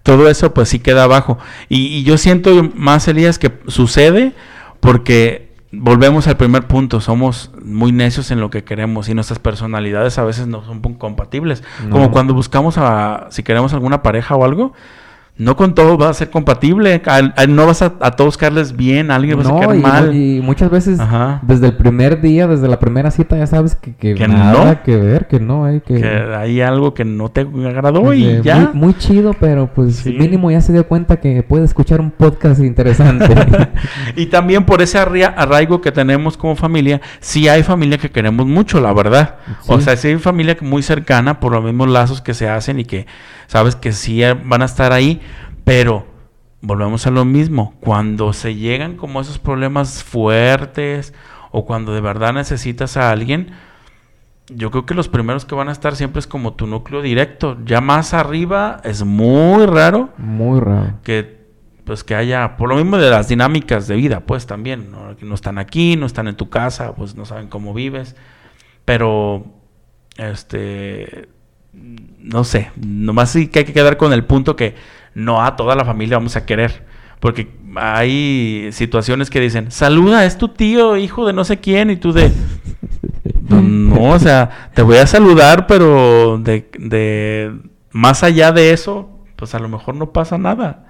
[0.02, 1.38] todo eso pues sí queda abajo.
[1.68, 4.32] Y, y yo siento más, Elías, que sucede
[4.80, 10.18] porque volvemos al primer punto, somos muy necios en lo que queremos y nuestras personalidades
[10.18, 11.62] a veces no son compatibles.
[11.84, 11.90] No.
[11.90, 14.72] Como cuando buscamos a, si queremos alguna pareja o algo,
[15.38, 18.74] no con todos va a ser compatible, a- a- no vas a, a todos caerles
[18.74, 20.14] bien, a alguien vas a No, caer y, mal.
[20.16, 21.40] y muchas veces Ajá.
[21.42, 24.82] desde el primer día, desde la primera cita, ya sabes que, que, Que nada no.
[24.82, 26.00] que ver, que no hay que...
[26.00, 28.70] que hay algo que no te agradó y Eh, ya.
[28.72, 30.12] Muy, muy chido, pero pues Sí.
[30.12, 33.26] mínimo ya se dio cuenta que puede escuchar un podcast interesante.
[34.16, 38.80] Y también por ese arraigo que tenemos como familia, sí hay familia que queremos mucho,
[38.80, 39.36] la verdad.
[39.66, 42.84] O sea, sí hay familia muy cercana por los mismos lazos que se hacen y
[42.84, 43.06] que
[43.46, 45.20] sabes que sí eh, van a estar ahí,
[45.66, 46.06] pero
[46.60, 47.74] volvemos a lo mismo.
[47.80, 51.12] Cuando se llegan como esos problemas fuertes
[51.50, 53.50] o cuando de verdad necesitas a alguien,
[54.48, 57.58] yo creo que los primeros que van a estar siempre es como tu núcleo directo.
[57.64, 61.00] Ya más arriba es muy raro muy raro.
[61.02, 61.34] que
[61.82, 65.16] pues que haya por lo mismo de las dinámicas de vida pues también ¿no?
[65.20, 68.14] No están aquí no están en tu casa pues no saben cómo vives
[68.84, 69.46] pero
[70.16, 71.28] este
[71.72, 74.74] no sé nomás sí que hay que quedar con el punto que
[75.16, 76.86] no a toda la familia vamos a querer
[77.18, 81.96] porque hay situaciones que dicen saluda es tu tío hijo de no sé quién y
[81.96, 82.30] tú de
[83.48, 87.52] no, o sea, te voy a saludar, pero de, de
[87.92, 90.86] más allá de eso, pues a lo mejor no pasa nada,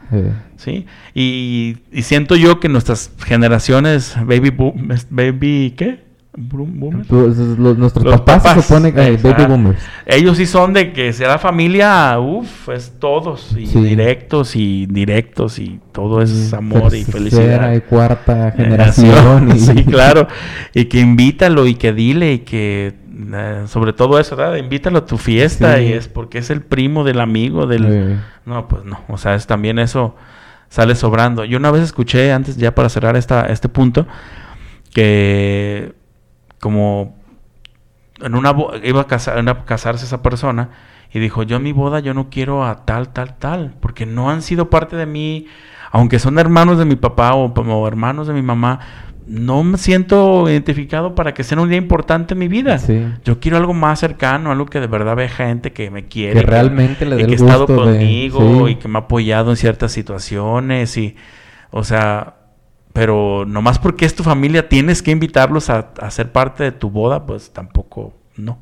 [0.57, 0.87] ¿sí?
[1.14, 6.06] Y, y siento yo que nuestras generaciones, baby boom, baby, ¿qué?
[6.37, 7.11] Boom- boomers.
[7.11, 9.82] los- nuestros Los papás, se supone que eh, baby boomers.
[10.05, 13.80] Ellos sí son de que sea familia, uff, es todos, y Sí.
[13.82, 17.72] directos y directos, y todo es amor y Tercera felicidad.
[17.74, 19.53] y cuarta Eh, generación.
[19.57, 20.28] y- sí, claro.
[20.74, 22.95] Y que invítalo y que dile y que
[23.34, 24.57] eh, sobre todo eso, ¿verdad?
[24.57, 25.84] Invítalo a tu fiesta Sí.
[25.84, 29.47] y es porque es el primo del amigo del No, pues no, o sea, es
[29.47, 30.14] también eso
[30.68, 31.45] sale sobrando.
[31.47, 34.07] Yo una vez escuché antes ya para cerrar esta este punto
[34.93, 35.93] que
[36.67, 37.14] como
[38.21, 38.53] en una
[38.83, 40.71] iba a, casar, a casarse esa persona
[41.12, 44.31] y dijo, "Yo en mi boda yo no quiero a tal tal tal, porque no
[44.31, 45.47] han sido parte de mí,
[45.93, 48.81] aunque son hermanos de mi papá o, o hermanos de mi mamá,
[49.29, 52.79] no me siento identificado para que sea un día importante en mi vida.
[52.79, 53.07] Sí.
[53.25, 56.41] Yo quiero algo más cercano, algo que de verdad vea gente que me quiere.
[56.41, 58.73] Que realmente le dé el que ha estado de- conmigo sí.
[58.73, 61.14] y que me ha apoyado en ciertas situaciones y,
[61.71, 62.35] o sea,
[62.97, 66.90] pero nomás porque es tu familia tienes que invitarlos a, a ser parte de tu
[66.90, 68.59] boda, pues tampoco, no.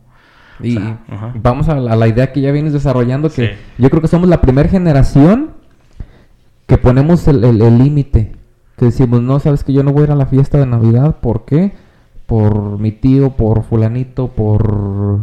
[0.60, 1.32] Y O sea, ajá.
[1.42, 3.52] vamos a la, a la idea que ya vienes desarrollando, que Sí.
[3.78, 5.52] yo creo que somos la primera generación
[6.66, 7.40] que ponemos el
[7.78, 8.32] límite.
[8.76, 11.16] que decimos, no, sabes que yo no voy a ir a la fiesta de Navidad,
[11.20, 11.72] ¿por qué?
[12.26, 15.20] Por mi tío, por fulanito, por...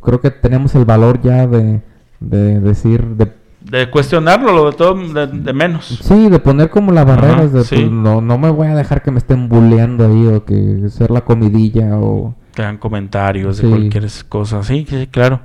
[0.00, 1.82] Creo que tenemos el valor ya de,
[2.20, 3.32] de decir, de
[3.64, 5.86] De cuestionarlo, lo de todo, de, de menos.
[6.02, 7.76] Sí, de poner como las barreras Ajá, de sí.
[7.76, 11.10] pues, no, no me voy a dejar que me estén bulleando ahí o que ser
[11.10, 13.62] la comidilla o Que hagan comentarios Sí.
[13.64, 14.62] de cualquier cosa.
[14.62, 15.40] Sí, sí, claro.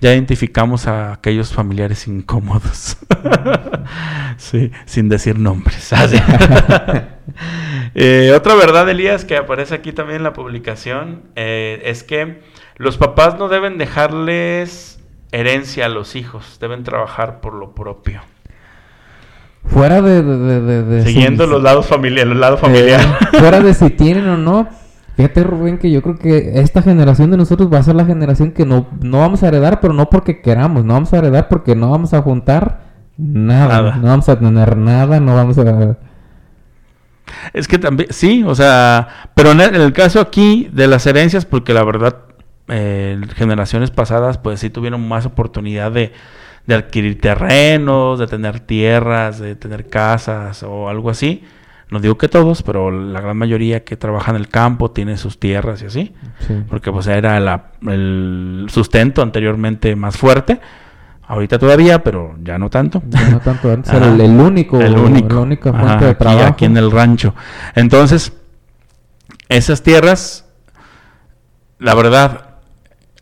[0.00, 2.96] Ya identificamos a aquellos familiares incómodos.
[4.36, 5.90] sí, sin decir nombres.
[7.94, 12.40] Eh, otra verdad, Elías, que aparece aquí también en la publicación, eh, es que
[12.76, 14.98] los papás no deben dejarles
[15.32, 18.20] herencia a los hijos, deben trabajar por lo propio.
[19.66, 23.06] fuera de, de, de- de- de Siguiendo si- los lados familiares, los lados eh, familiares.
[23.38, 24.68] fuera de si tienen o no.
[25.16, 28.52] Fíjate Rubén que yo creo que esta generación de nosotros va a ser la generación
[28.52, 31.76] que no, no vamos a heredar, pero no porque queramos, no vamos a heredar porque
[31.76, 32.80] no vamos a juntar
[33.18, 33.96] nada, Nada.
[33.96, 35.98] no vamos a tener nada, no vamos a...
[37.52, 41.06] Es que también, sí, o sea, pero en el, en el caso aquí de las
[41.06, 42.16] herencias, porque la verdad,
[42.68, 46.12] eh, generaciones pasadas, pues sí tuvieron más oportunidad de,
[46.66, 51.44] de adquirir terrenos, de tener tierras, de tener casas o algo así.
[51.90, 55.38] No digo que todos, pero la gran mayoría que trabaja en el campo tiene sus
[55.38, 56.14] tierras y así.
[56.46, 56.62] Sí.
[56.70, 60.58] Porque pues era la- el sustento anteriormente más fuerte.
[61.26, 63.02] Ahorita todavía, pero ya no tanto.
[63.08, 65.34] Ya no tanto antes era el, el único, El único.
[65.34, 66.46] la única Ajá, fuente de aquí- trabajo.
[66.46, 67.34] Aquí en el rancho.
[67.74, 68.32] Entonces,
[69.50, 70.46] esas tierras,
[71.78, 72.51] la verdad,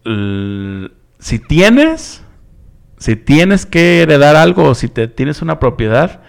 [0.05, 2.22] si tienes,
[2.98, 6.20] si tienes que heredar algo o si te tienes una propiedad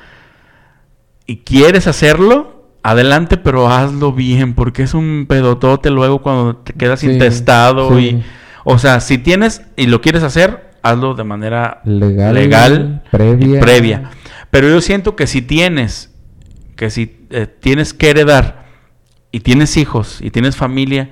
[1.26, 6.99] y quieres hacerlo, adelante, pero hazlo bien, porque es un pedotote luego cuando te quedas
[7.01, 8.05] Sí, intestado sí.
[8.05, 8.24] y,
[8.63, 13.57] o sea, si tienes y lo quieres hacer, hazlo de manera Legal, legal previa.
[13.57, 14.11] y previa.
[14.49, 16.13] Pero yo siento que si tienes,
[16.76, 18.65] que si eh, tienes que heredar
[19.32, 21.11] y tienes hijos y tienes familia,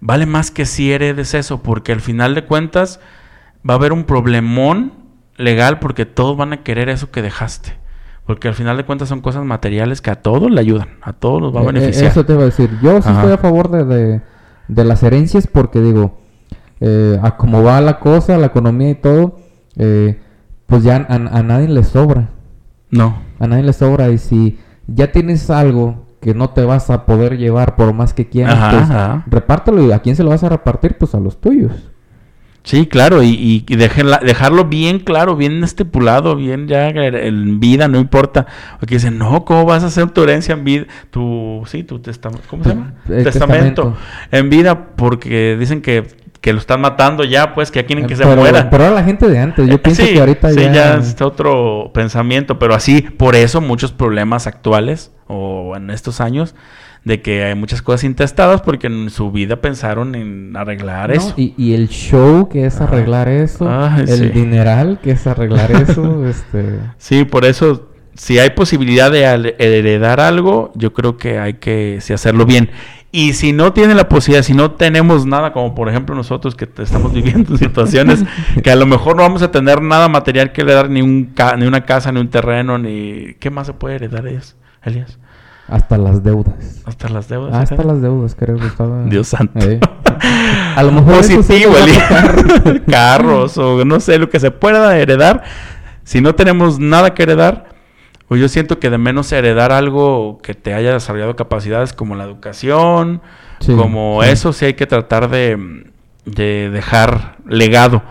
[0.00, 3.00] vale más que si heredes eso, porque al final de cuentas
[3.68, 4.92] va a haber un problemón
[5.36, 7.78] legal porque todos van a querer eso que dejaste.
[8.26, 11.40] Porque al final de cuentas son cosas materiales que a todos le ayudan, a todos
[11.42, 12.10] nos va a Eh, eh, beneficiar.
[12.10, 12.70] Eso te iba a decir.
[12.82, 13.20] Yo sí Ajá.
[13.20, 14.20] estoy a favor de, de,
[14.68, 16.18] de las herencias porque digo,
[16.80, 19.40] eh, a cómo va la cosa, la economía y todo,
[19.76, 20.20] eh,
[20.66, 22.28] pues ya a, a nadie le sobra.
[22.90, 23.20] No.
[23.40, 24.10] A nadie le sobra.
[24.10, 28.28] Y si ya tienes algo que no te vas a poder llevar por más que
[28.28, 29.24] quieras, Ajá, pues ajá.
[29.26, 29.86] repártelo.
[29.86, 30.96] ¿Y a quién se lo vas a repartir?
[30.98, 31.72] Pues a los tuyos.
[32.62, 37.98] Sí, claro, y, y, déjenla- dejarlo bien claro, bien estipulado, bien ya en vida, no
[37.98, 38.46] importa.
[38.78, 40.84] Porque dicen, no, ¿cómo vas a hacer tu herencia en vida?
[41.10, 42.92] Tu, sí, tu testamento, ¿cómo se llama?
[43.08, 43.82] El testamento.
[43.94, 43.96] testamento.
[44.30, 46.06] En vida, porque dicen que,
[46.42, 48.68] que lo están matando ya, pues, que ya quieren que se pero, muera.
[48.68, 49.66] pero era la gente de antes.
[49.66, 50.96] Yo pienso sí, que ahorita sí, ya...
[50.96, 56.54] es otro pensamiento, pero así, por eso muchos problemas actuales, o en estos años,
[57.04, 61.34] de que hay muchas cosas intestadas porque en su vida pensaron en arreglar No, eso.
[61.36, 64.28] Y, y el show que es arreglar eso, Ay, el sí.
[64.28, 66.80] dineral que es arreglar eso, este...
[66.98, 69.24] Sí, por eso, si hay posibilidad de
[69.58, 72.70] heredar algo, yo creo que hay que sí, hacerlo bien.
[73.12, 76.68] Y si no tiene la posibilidad, si no tenemos nada, como por ejemplo nosotros que
[76.78, 78.22] estamos viviendo situaciones
[78.62, 81.56] que a lo mejor no vamos a tener nada material que heredar, ni, un ca-
[81.56, 83.34] ni una casa, ni un terreno, ni...
[83.40, 84.54] ¿Qué más se puede heredar, Elías?
[84.82, 85.18] Elías?
[85.68, 86.82] Hasta las deudas.
[86.84, 87.54] Hasta las deudas.
[87.54, 87.84] Hasta ¿eh?
[87.84, 89.04] las deudas, creo que estaba...
[89.04, 89.58] Dios santo.
[89.60, 89.80] Eh.
[90.76, 92.82] A lo mejor Positivo, Elías.
[92.90, 95.44] Carros o no sé, lo que se pueda heredar.
[96.02, 97.68] Si no tenemos nada que heredar,
[98.26, 102.24] pues yo siento que de menos heredar algo que te haya desarrollado capacidades como la
[102.24, 103.22] educación,
[103.60, 104.30] Sí, como sí.
[104.30, 105.84] eso, sí hay que tratar de,
[106.24, 108.02] de dejar legado.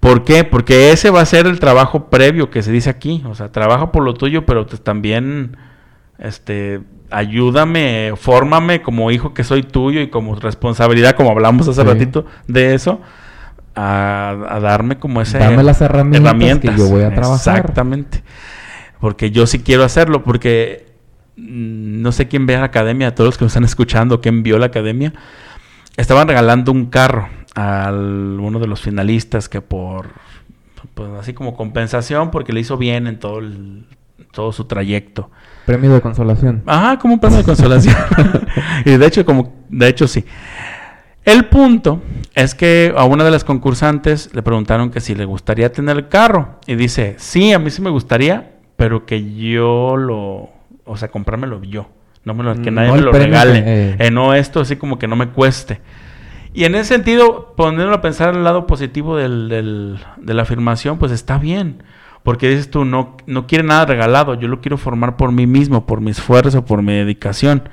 [0.00, 0.44] ¿Por qué?
[0.44, 3.22] Porque ese va a ser el trabajo previo que se dice aquí.
[3.26, 5.56] O sea, trabaja por lo tuyo, pero también,
[6.18, 11.86] este, ayúdame, fórmame como hijo que soy tuyo y como responsabilidad, como hablamos hace Sí.
[11.86, 13.00] ratito de eso,
[13.74, 17.56] a, a darme como ese Dame las herramientas que yo voy a trabajar.
[17.58, 18.22] Exactamente.
[19.00, 20.86] Porque yo sí quiero hacerlo, porque
[21.36, 24.42] mm, no sé quién ve a la academia, todos los que me están escuchando, quién
[24.42, 25.12] vio la academia,
[25.98, 30.08] estaban regalando un carro a uno de los finalistas que por,
[30.94, 33.84] pues así como compensación, porque le hizo bien en todo, el-
[34.32, 35.30] todo su trayecto.
[35.66, 36.62] Premio de consolación.
[36.64, 37.94] Ajá, como un premio de consolación.
[38.84, 40.24] y de hecho, como, de hecho sí.
[41.24, 42.00] El punto
[42.34, 46.08] es que a una de las concursantes le preguntaron que si le gustaría tener el
[46.08, 46.60] carro.
[46.68, 50.50] Y dice, sí, a mí sí me gustaría, pero que yo lo,
[50.84, 51.88] o sea, comprármelo yo.
[52.24, 53.62] No me lo, que nadie me lo regale.
[53.66, 53.96] eh.
[53.98, 55.80] Eh, no esto así como que no me cueste.
[56.54, 60.98] Y en ese sentido, poniéndolo a pensar el lado positivo del, del- de la afirmación,
[60.98, 61.82] pues está bien.
[62.26, 65.86] Porque dices tú, no, no quiere nada regalado, yo lo quiero formar por mí mismo,
[65.86, 67.68] por mi esfuerzo, por mi dedicación.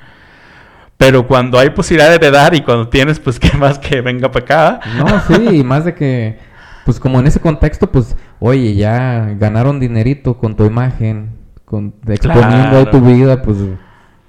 [0.96, 4.44] Pero cuando hay posibilidad de heredar y cuando tienes, pues qué más que venga para
[4.44, 4.80] acá.
[4.96, 6.38] No, sí, y más de que,
[6.84, 11.30] pues como en ese contexto, pues, oye, ya ganaron dinerito con tu imagen,
[11.64, 13.06] con exponiendo ahí tu Claro.
[13.06, 13.58] vida, pues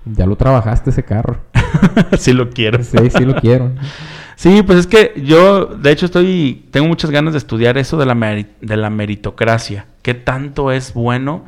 [0.05, 1.37] ya lo trabajaste ese carro.
[2.17, 2.81] si lo quiero.
[2.83, 3.73] Sí, sí lo quiero.
[4.35, 8.05] Sí, pues es que yo, de hecho, estoy, tengo muchas ganas de estudiar eso de
[8.05, 9.85] la, de la meritocracia.
[10.01, 11.45] ¿Qué tanto es bueno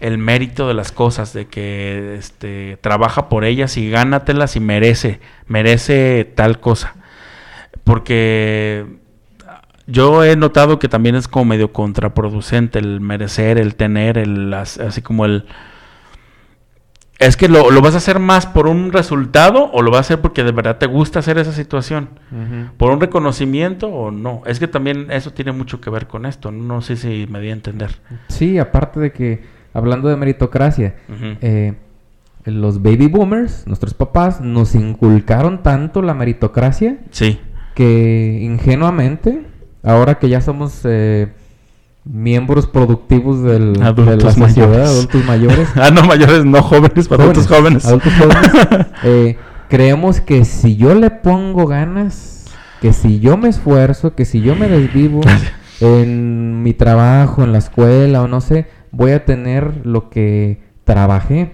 [0.00, 1.32] el mérito de las cosas?
[1.32, 6.94] De que este, trabaja por ellas y gánatelas y merece, merece tal cosa.
[7.84, 8.86] Porque
[9.86, 14.78] yo he notado que también es como medio contraproducente el merecer, el tener, el as-
[14.78, 15.46] así como el...
[17.18, 20.00] Es que lo, lo vas a hacer más por un resultado o lo vas a
[20.00, 22.10] hacer porque de verdad te gusta hacer esa situación.
[22.76, 24.42] ¿Por un reconocimiento o no?
[24.46, 26.52] Es que también eso tiene mucho que ver con esto.
[26.52, 27.96] No sé si me di a entender.
[28.28, 29.42] Sí, aparte de que,
[29.74, 30.94] hablando de meritocracia,
[31.40, 31.74] eh,
[32.44, 37.40] los baby boomers, nuestros papás, nos inculcaron tanto la meritocracia Sí.
[37.74, 39.42] que ingenuamente,
[39.82, 41.32] ahora que ya somos eh,
[42.10, 44.88] miembros productivos del, de la sociedad, mayores.
[44.88, 47.84] adultos mayores, ah, no, mayores, no jóvenes, para adultos jóvenes.
[47.84, 49.36] adultos jóvenes, eh,
[49.68, 52.46] creemos que si yo le pongo ganas,
[52.80, 55.20] que si yo me esfuerzo, que si yo me desvivo
[55.80, 61.52] en mi trabajo, en la escuela o no sé, voy a tener lo que trabajé.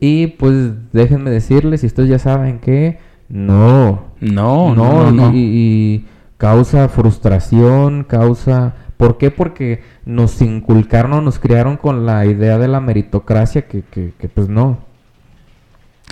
[0.00, 2.98] Y pues déjenme decirles, si ustedes ya saben que
[3.28, 5.32] no, No, no, no, no.
[5.32, 6.06] Y, y
[6.36, 8.74] causa frustración, causa...
[8.98, 9.30] ¿Por qué?
[9.30, 14.28] Porque nos inculcaron, o nos criaron con la idea de la meritocracia que, que, que
[14.28, 14.78] pues no.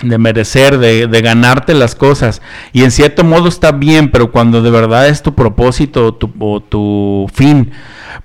[0.03, 2.41] de merecer, de, de ganarte las cosas.
[2.71, 6.31] Y en cierto modo está bien, pero cuando de verdad es tu propósito o tu,
[6.39, 7.71] o tu fin,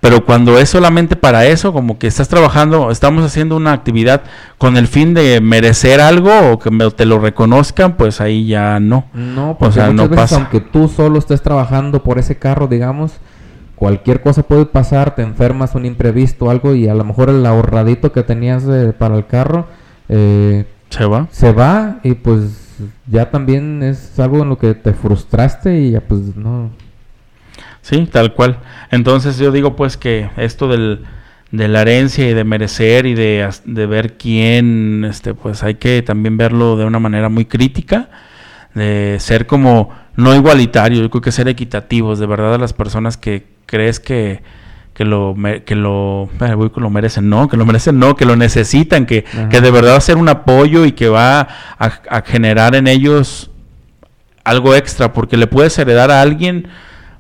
[0.01, 4.23] pero cuando es solamente para eso, como que estás trabajando, estamos haciendo una actividad
[4.59, 8.79] con el fin de merecer algo o que me- te lo reconozcan, pues ahí ya
[8.79, 9.07] no.
[9.15, 10.37] No, porque sea, muchas no veces pasa.
[10.37, 13.13] aunque tú solo estés trabajando por ese carro, digamos,
[13.83, 18.13] cualquier cosa puede pasar, te enfermas, un imprevisto, algo, y a lo mejor el ahorradito
[18.13, 19.67] que tenías eh, para el carro
[20.09, 21.27] eh, Se va.
[21.33, 22.77] se va y pues
[23.09, 26.71] ya también es algo en lo que te frustraste y ya pues no.
[27.81, 28.59] Sí, tal cual.
[28.93, 31.05] Entonces yo digo pues que esto del,
[31.51, 36.03] de la herencia y de merecer y de, de ver quién, este, pues hay que
[36.03, 38.11] también verlo de una manera muy crítica,
[38.77, 43.17] de ser como no igualitario, yo creo que ser equitativos, de verdad a las personas
[43.17, 44.43] que crees que,
[44.95, 45.35] que lo
[45.65, 46.29] que lo,
[46.77, 49.97] lo merecen, no, que lo merecen, no, que lo necesitan, que, que de verdad va
[49.97, 51.41] a ser un apoyo y que va
[51.79, 53.51] a, a generar en ellos
[54.45, 56.69] algo extra, porque le puedes heredar a alguien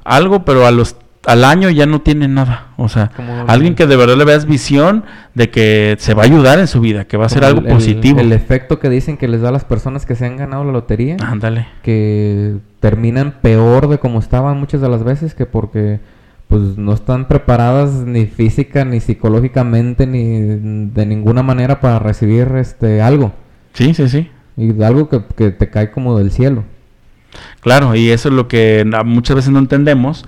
[0.04, 2.66] algo, pero a los al año ya no tiene nada.
[2.76, 3.12] O sea,
[3.46, 6.80] alguien que de verdad le veas visión de que se va a ayudar en su
[6.80, 8.18] vida, que va a ser algo el- el- positivo.
[8.18, 10.72] El, efecto que dicen que les da a las personas que se han ganado la
[10.72, 11.68] lotería, Ándale.
[11.84, 16.00] que terminan peor de como estaban muchas de las veces, que porque
[16.48, 23.00] pues no están preparadas ni física ni psicológicamente ni de ninguna manera para recibir este
[23.00, 23.32] algo
[23.72, 24.28] Sí, sí, sí.
[24.56, 26.64] y algo que, que te cae como del cielo.
[27.60, 30.24] Claro, y eso es lo que muchas veces no entendemos,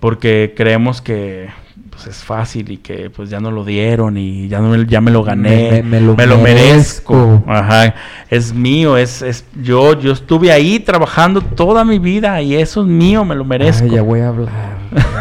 [0.00, 1.48] porque creemos que
[1.90, 5.00] pues, es fácil y que pues ya no lo dieron y ya, no, me- ya
[5.00, 7.14] me lo gané, Me- me- me lo merezco.
[7.14, 7.44] merezco.
[7.46, 7.94] Ajá,
[8.30, 12.86] es mío, es, es yo, yo estuve ahí trabajando toda mi vida y eso es
[12.86, 13.84] mío, me lo merezco.
[13.84, 14.48] Ay, ya voy a hablar.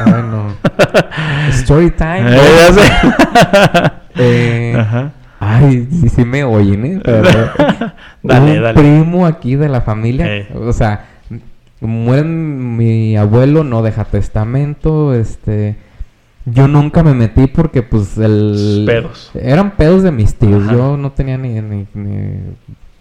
[0.05, 0.43] Bueno.
[1.51, 2.35] Story time.
[2.35, 2.39] Eh.
[4.21, 5.11] Eh, Ajá.
[5.39, 6.99] Ay, sí, sí me oyen, ¿eh?
[7.01, 7.21] Pero,
[8.23, 8.73] Dale, un dale.
[8.79, 10.49] primo aquí de la familia, Eh.
[10.53, 11.05] o sea,
[11.79, 15.77] muere mi abuelo, no deja testamento, este...
[16.51, 18.83] Yo nunca me metí porque, pues, el...
[18.85, 19.31] Pedos.
[19.33, 20.73] Eran pedos de mis tíos, Ajá.
[20.73, 22.39] yo no tenía ni, ni, ni,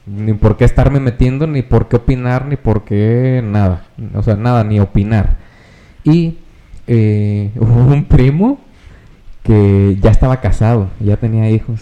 [0.07, 3.85] ni por qué estarme metiendo, ni por qué opinar, ni por qué nada.
[4.15, 5.37] O sea, nada, ni opinar.
[6.05, 6.39] Y
[6.87, 8.59] eh, hubo un primo
[9.43, 11.81] que ya estaba casado, ya tenía hijos.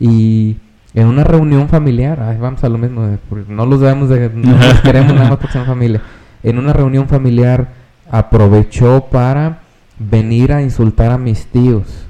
[0.00, 0.56] Y
[0.94, 4.56] en una reunión familiar, ay, vamos a lo mismo, porque no los debemos de, no
[4.56, 6.00] los queremos nada más porque son familia.
[6.42, 7.68] En una reunión familiar
[8.10, 9.60] aprovechó para
[9.98, 12.06] venir a insultar a mis tíos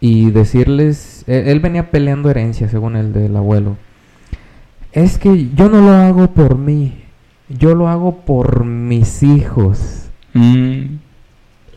[0.00, 3.76] y decirles, él, él venía peleando herencia según el del abuelo.
[4.92, 6.94] Es que yo no lo hago por mí,
[7.48, 10.08] yo lo hago por mis hijos.
[10.34, 10.96] Mm.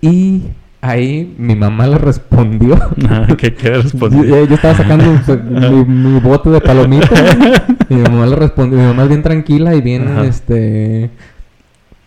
[0.01, 0.43] Y
[0.81, 2.75] ahí mi mamá le respondió.
[2.75, 4.45] Ajá, ¿Qué qué Yo, respondió?
[4.45, 5.05] yo estaba sacando
[5.43, 7.37] mi, mi bote de palomitas.
[7.89, 8.79] y mi mamá le respondió.
[8.79, 10.25] Mi mamá es bien tranquila y bien, Ajá.
[10.25, 11.09] este.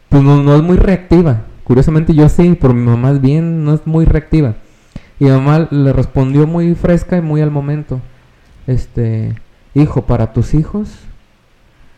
[0.08, 1.42] Pues no, no es muy reactiva.
[1.66, 4.54] Curiosamente yo sí, pero mi mamá es bien, no es muy reactiva.
[5.18, 8.00] Y mi mamá le respondió muy fresca y muy al momento.
[8.66, 9.34] Este,
[9.74, 10.88] hijo, para tus hijos,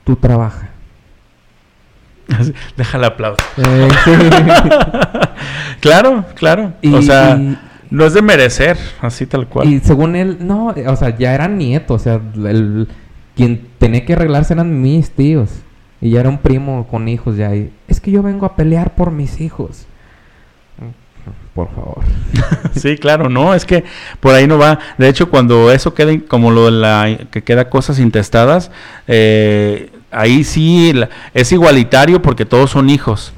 [0.04, 0.70] tú trabaja.
[2.76, 3.38] Déjale aplauso.
[3.56, 4.10] Eh, sí.
[5.80, 6.72] claro, claro.
[6.82, 7.58] Y- o sea, y-
[7.90, 9.66] no es de merecer, así tal cual.
[9.68, 12.86] Y según él, no, o sea, ya era nieto, o sea, el,
[13.34, 15.50] quien tenía que arreglarse eran mis tíos.
[16.00, 17.54] Y ya era un primo con hijos ya.
[17.54, 19.86] Y, es que yo vengo a pelear por mis hijos.
[21.54, 22.04] Por favor.
[22.74, 23.84] sí, claro, no, es que
[24.20, 24.78] por ahí no va.
[24.96, 28.70] De hecho, cuando eso queda, como lo de la, que queda cosas intestadas,
[29.08, 30.92] eh, ahí sí
[31.34, 33.32] es igualitario porque todos son hijos.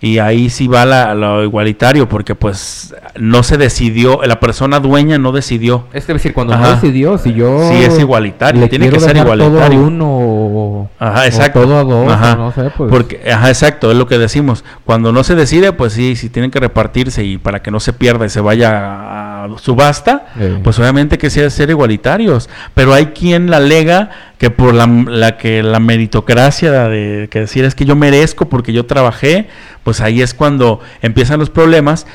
[0.00, 5.18] Y ahí sí va la, lo igualitario porque pues no se decidió, la persona dueña
[5.18, 5.86] no decidió.
[5.92, 6.62] Es decir, cuando Ajá.
[6.62, 7.68] no decidió, si yo.
[7.70, 9.58] Sí, es igualitario, le tiene que ser igualitario.
[9.58, 11.62] Todo a uno o, Ajá, o exacto.
[11.62, 12.36] todo a dos, Ajá.
[12.36, 12.90] no sé, pues.
[12.90, 14.64] Porque, ajá, exacto, es lo que decimos.
[14.84, 17.92] Cuando no se decide, pues sí, si tienen que repartirse y para que no se
[17.92, 20.26] pierda y se vaya a subasta,
[20.62, 22.50] pues obviamente que sea ser igualitarios.
[22.74, 27.64] Pero hay quien la alega que por la, la que la meritocracia de que decir
[27.64, 29.48] es que yo merezco porque yo trabajé,
[29.82, 32.06] pues ahí es cuando empiezan los problemas.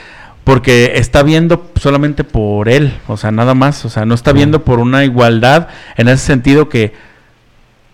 [0.43, 4.65] Porque está viendo solamente por él, o sea, nada más, o sea, no está viendo
[4.65, 5.67] por una igualdad
[5.97, 6.93] en ese sentido que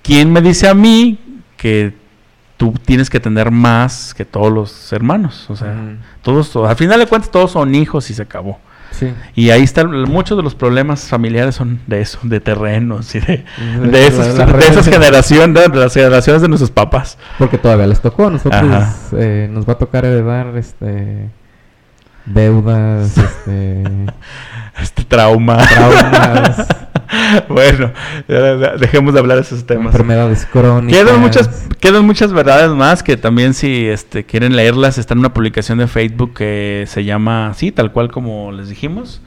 [0.07, 1.19] ¿quién me dice a mí
[1.57, 1.93] que
[2.55, 5.49] tú tienes que tener más que todos los hermanos?
[5.49, 5.75] O sea,
[6.21, 8.57] todos, al final de cuentas, todos son hijos y se acabó.
[8.91, 9.13] Sí.
[9.35, 13.45] Y ahí están, muchos de los problemas familiares son de eso, de terrenos y de,
[13.81, 17.17] La- de, esos- la- la de esas generaciones, de las generaciones de nuestros papás.
[17.37, 18.27] Porque todavía les tocó.
[18.27, 18.63] A nosotros
[19.13, 21.29] eh, nos va a tocar heredar este
[22.25, 23.83] deudas, este
[24.81, 25.57] Este trauma.
[25.57, 26.67] traumas,
[27.49, 27.91] bueno,
[28.27, 29.87] dejemos de hablar de esos temas.
[29.87, 30.99] enfermedades crónicas.
[30.99, 35.33] Quedan muchas, quedan muchas verdades más que también si este, quieren leerlas, está en una
[35.33, 39.21] publicación de Facebook que se llama, sí, tal cual como les dijimos,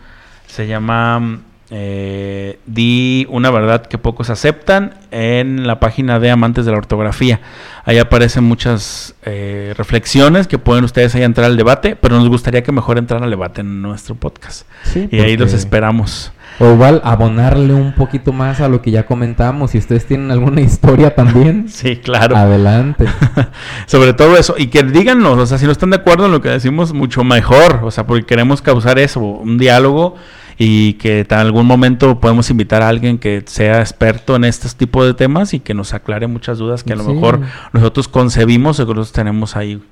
[0.47, 1.41] se llama
[1.73, 7.41] eh, di una verdad que pocos aceptan en la página de Amantes de la Ortografía.
[7.85, 12.65] Ahí aparecen muchas eh, reflexiones que pueden ustedes ahí entrar al debate, pero nos gustaría
[12.65, 14.67] que mejor entraran al debate en nuestro podcast.
[14.83, 16.33] Sí, y ahí los esperamos.
[16.61, 19.71] O igual abonarle un poquito más a lo que ya comentamos.
[19.71, 22.37] Si ustedes tienen alguna historia también, Sí, claro.
[22.37, 23.07] adelante.
[23.87, 24.55] Sobre todo eso.
[24.59, 27.25] Y que díganos, o sea, si no están de acuerdo en lo que decimos, mucho
[27.25, 27.81] mejor.
[27.83, 30.17] O sea, porque queremos causar eso, un diálogo
[30.59, 35.07] y que en algún momento podemos invitar a alguien que sea experto en estos tipos
[35.07, 37.13] de temas y que nos aclare muchas dudas que a lo Sí.
[37.15, 37.41] mejor
[37.73, 39.83] nosotros concebimos o que nosotros tenemos ahí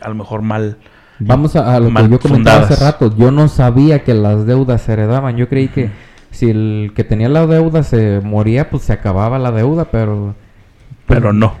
[0.00, 0.78] a lo mejor mal.
[1.20, 3.14] Vamos a, a lo que yo comentaba hace rato.
[3.16, 5.36] Yo no sabía que las deudas se heredaban.
[5.36, 5.90] Yo creí que
[6.30, 10.34] si el que tenía la deuda se moría, pues se acababa la deuda, pero...
[11.06, 11.56] Pero no.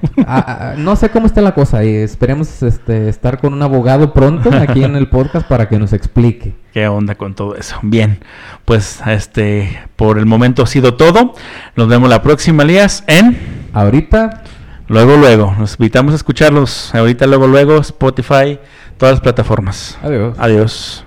[0.76, 4.84] No sé cómo está la cosa y esperemos este, estar con un abogado pronto aquí
[4.84, 6.54] en el podcast para que nos explique.
[6.72, 7.76] ¿Qué onda con todo eso?
[7.82, 8.20] Bien,
[8.64, 11.34] pues este por el momento ha sido todo.
[11.74, 13.36] Nos vemos la próxima, Elías, en
[13.72, 14.44] Ahorita,
[14.90, 15.54] Luego, luego.
[15.56, 16.92] Nos invitamos a escucharlos.
[16.92, 17.78] Ahorita, luego, luego.
[17.78, 18.58] Spotify,
[19.00, 19.98] todas las plataformas.
[20.02, 20.36] adiós.
[20.38, 21.04] Adiós.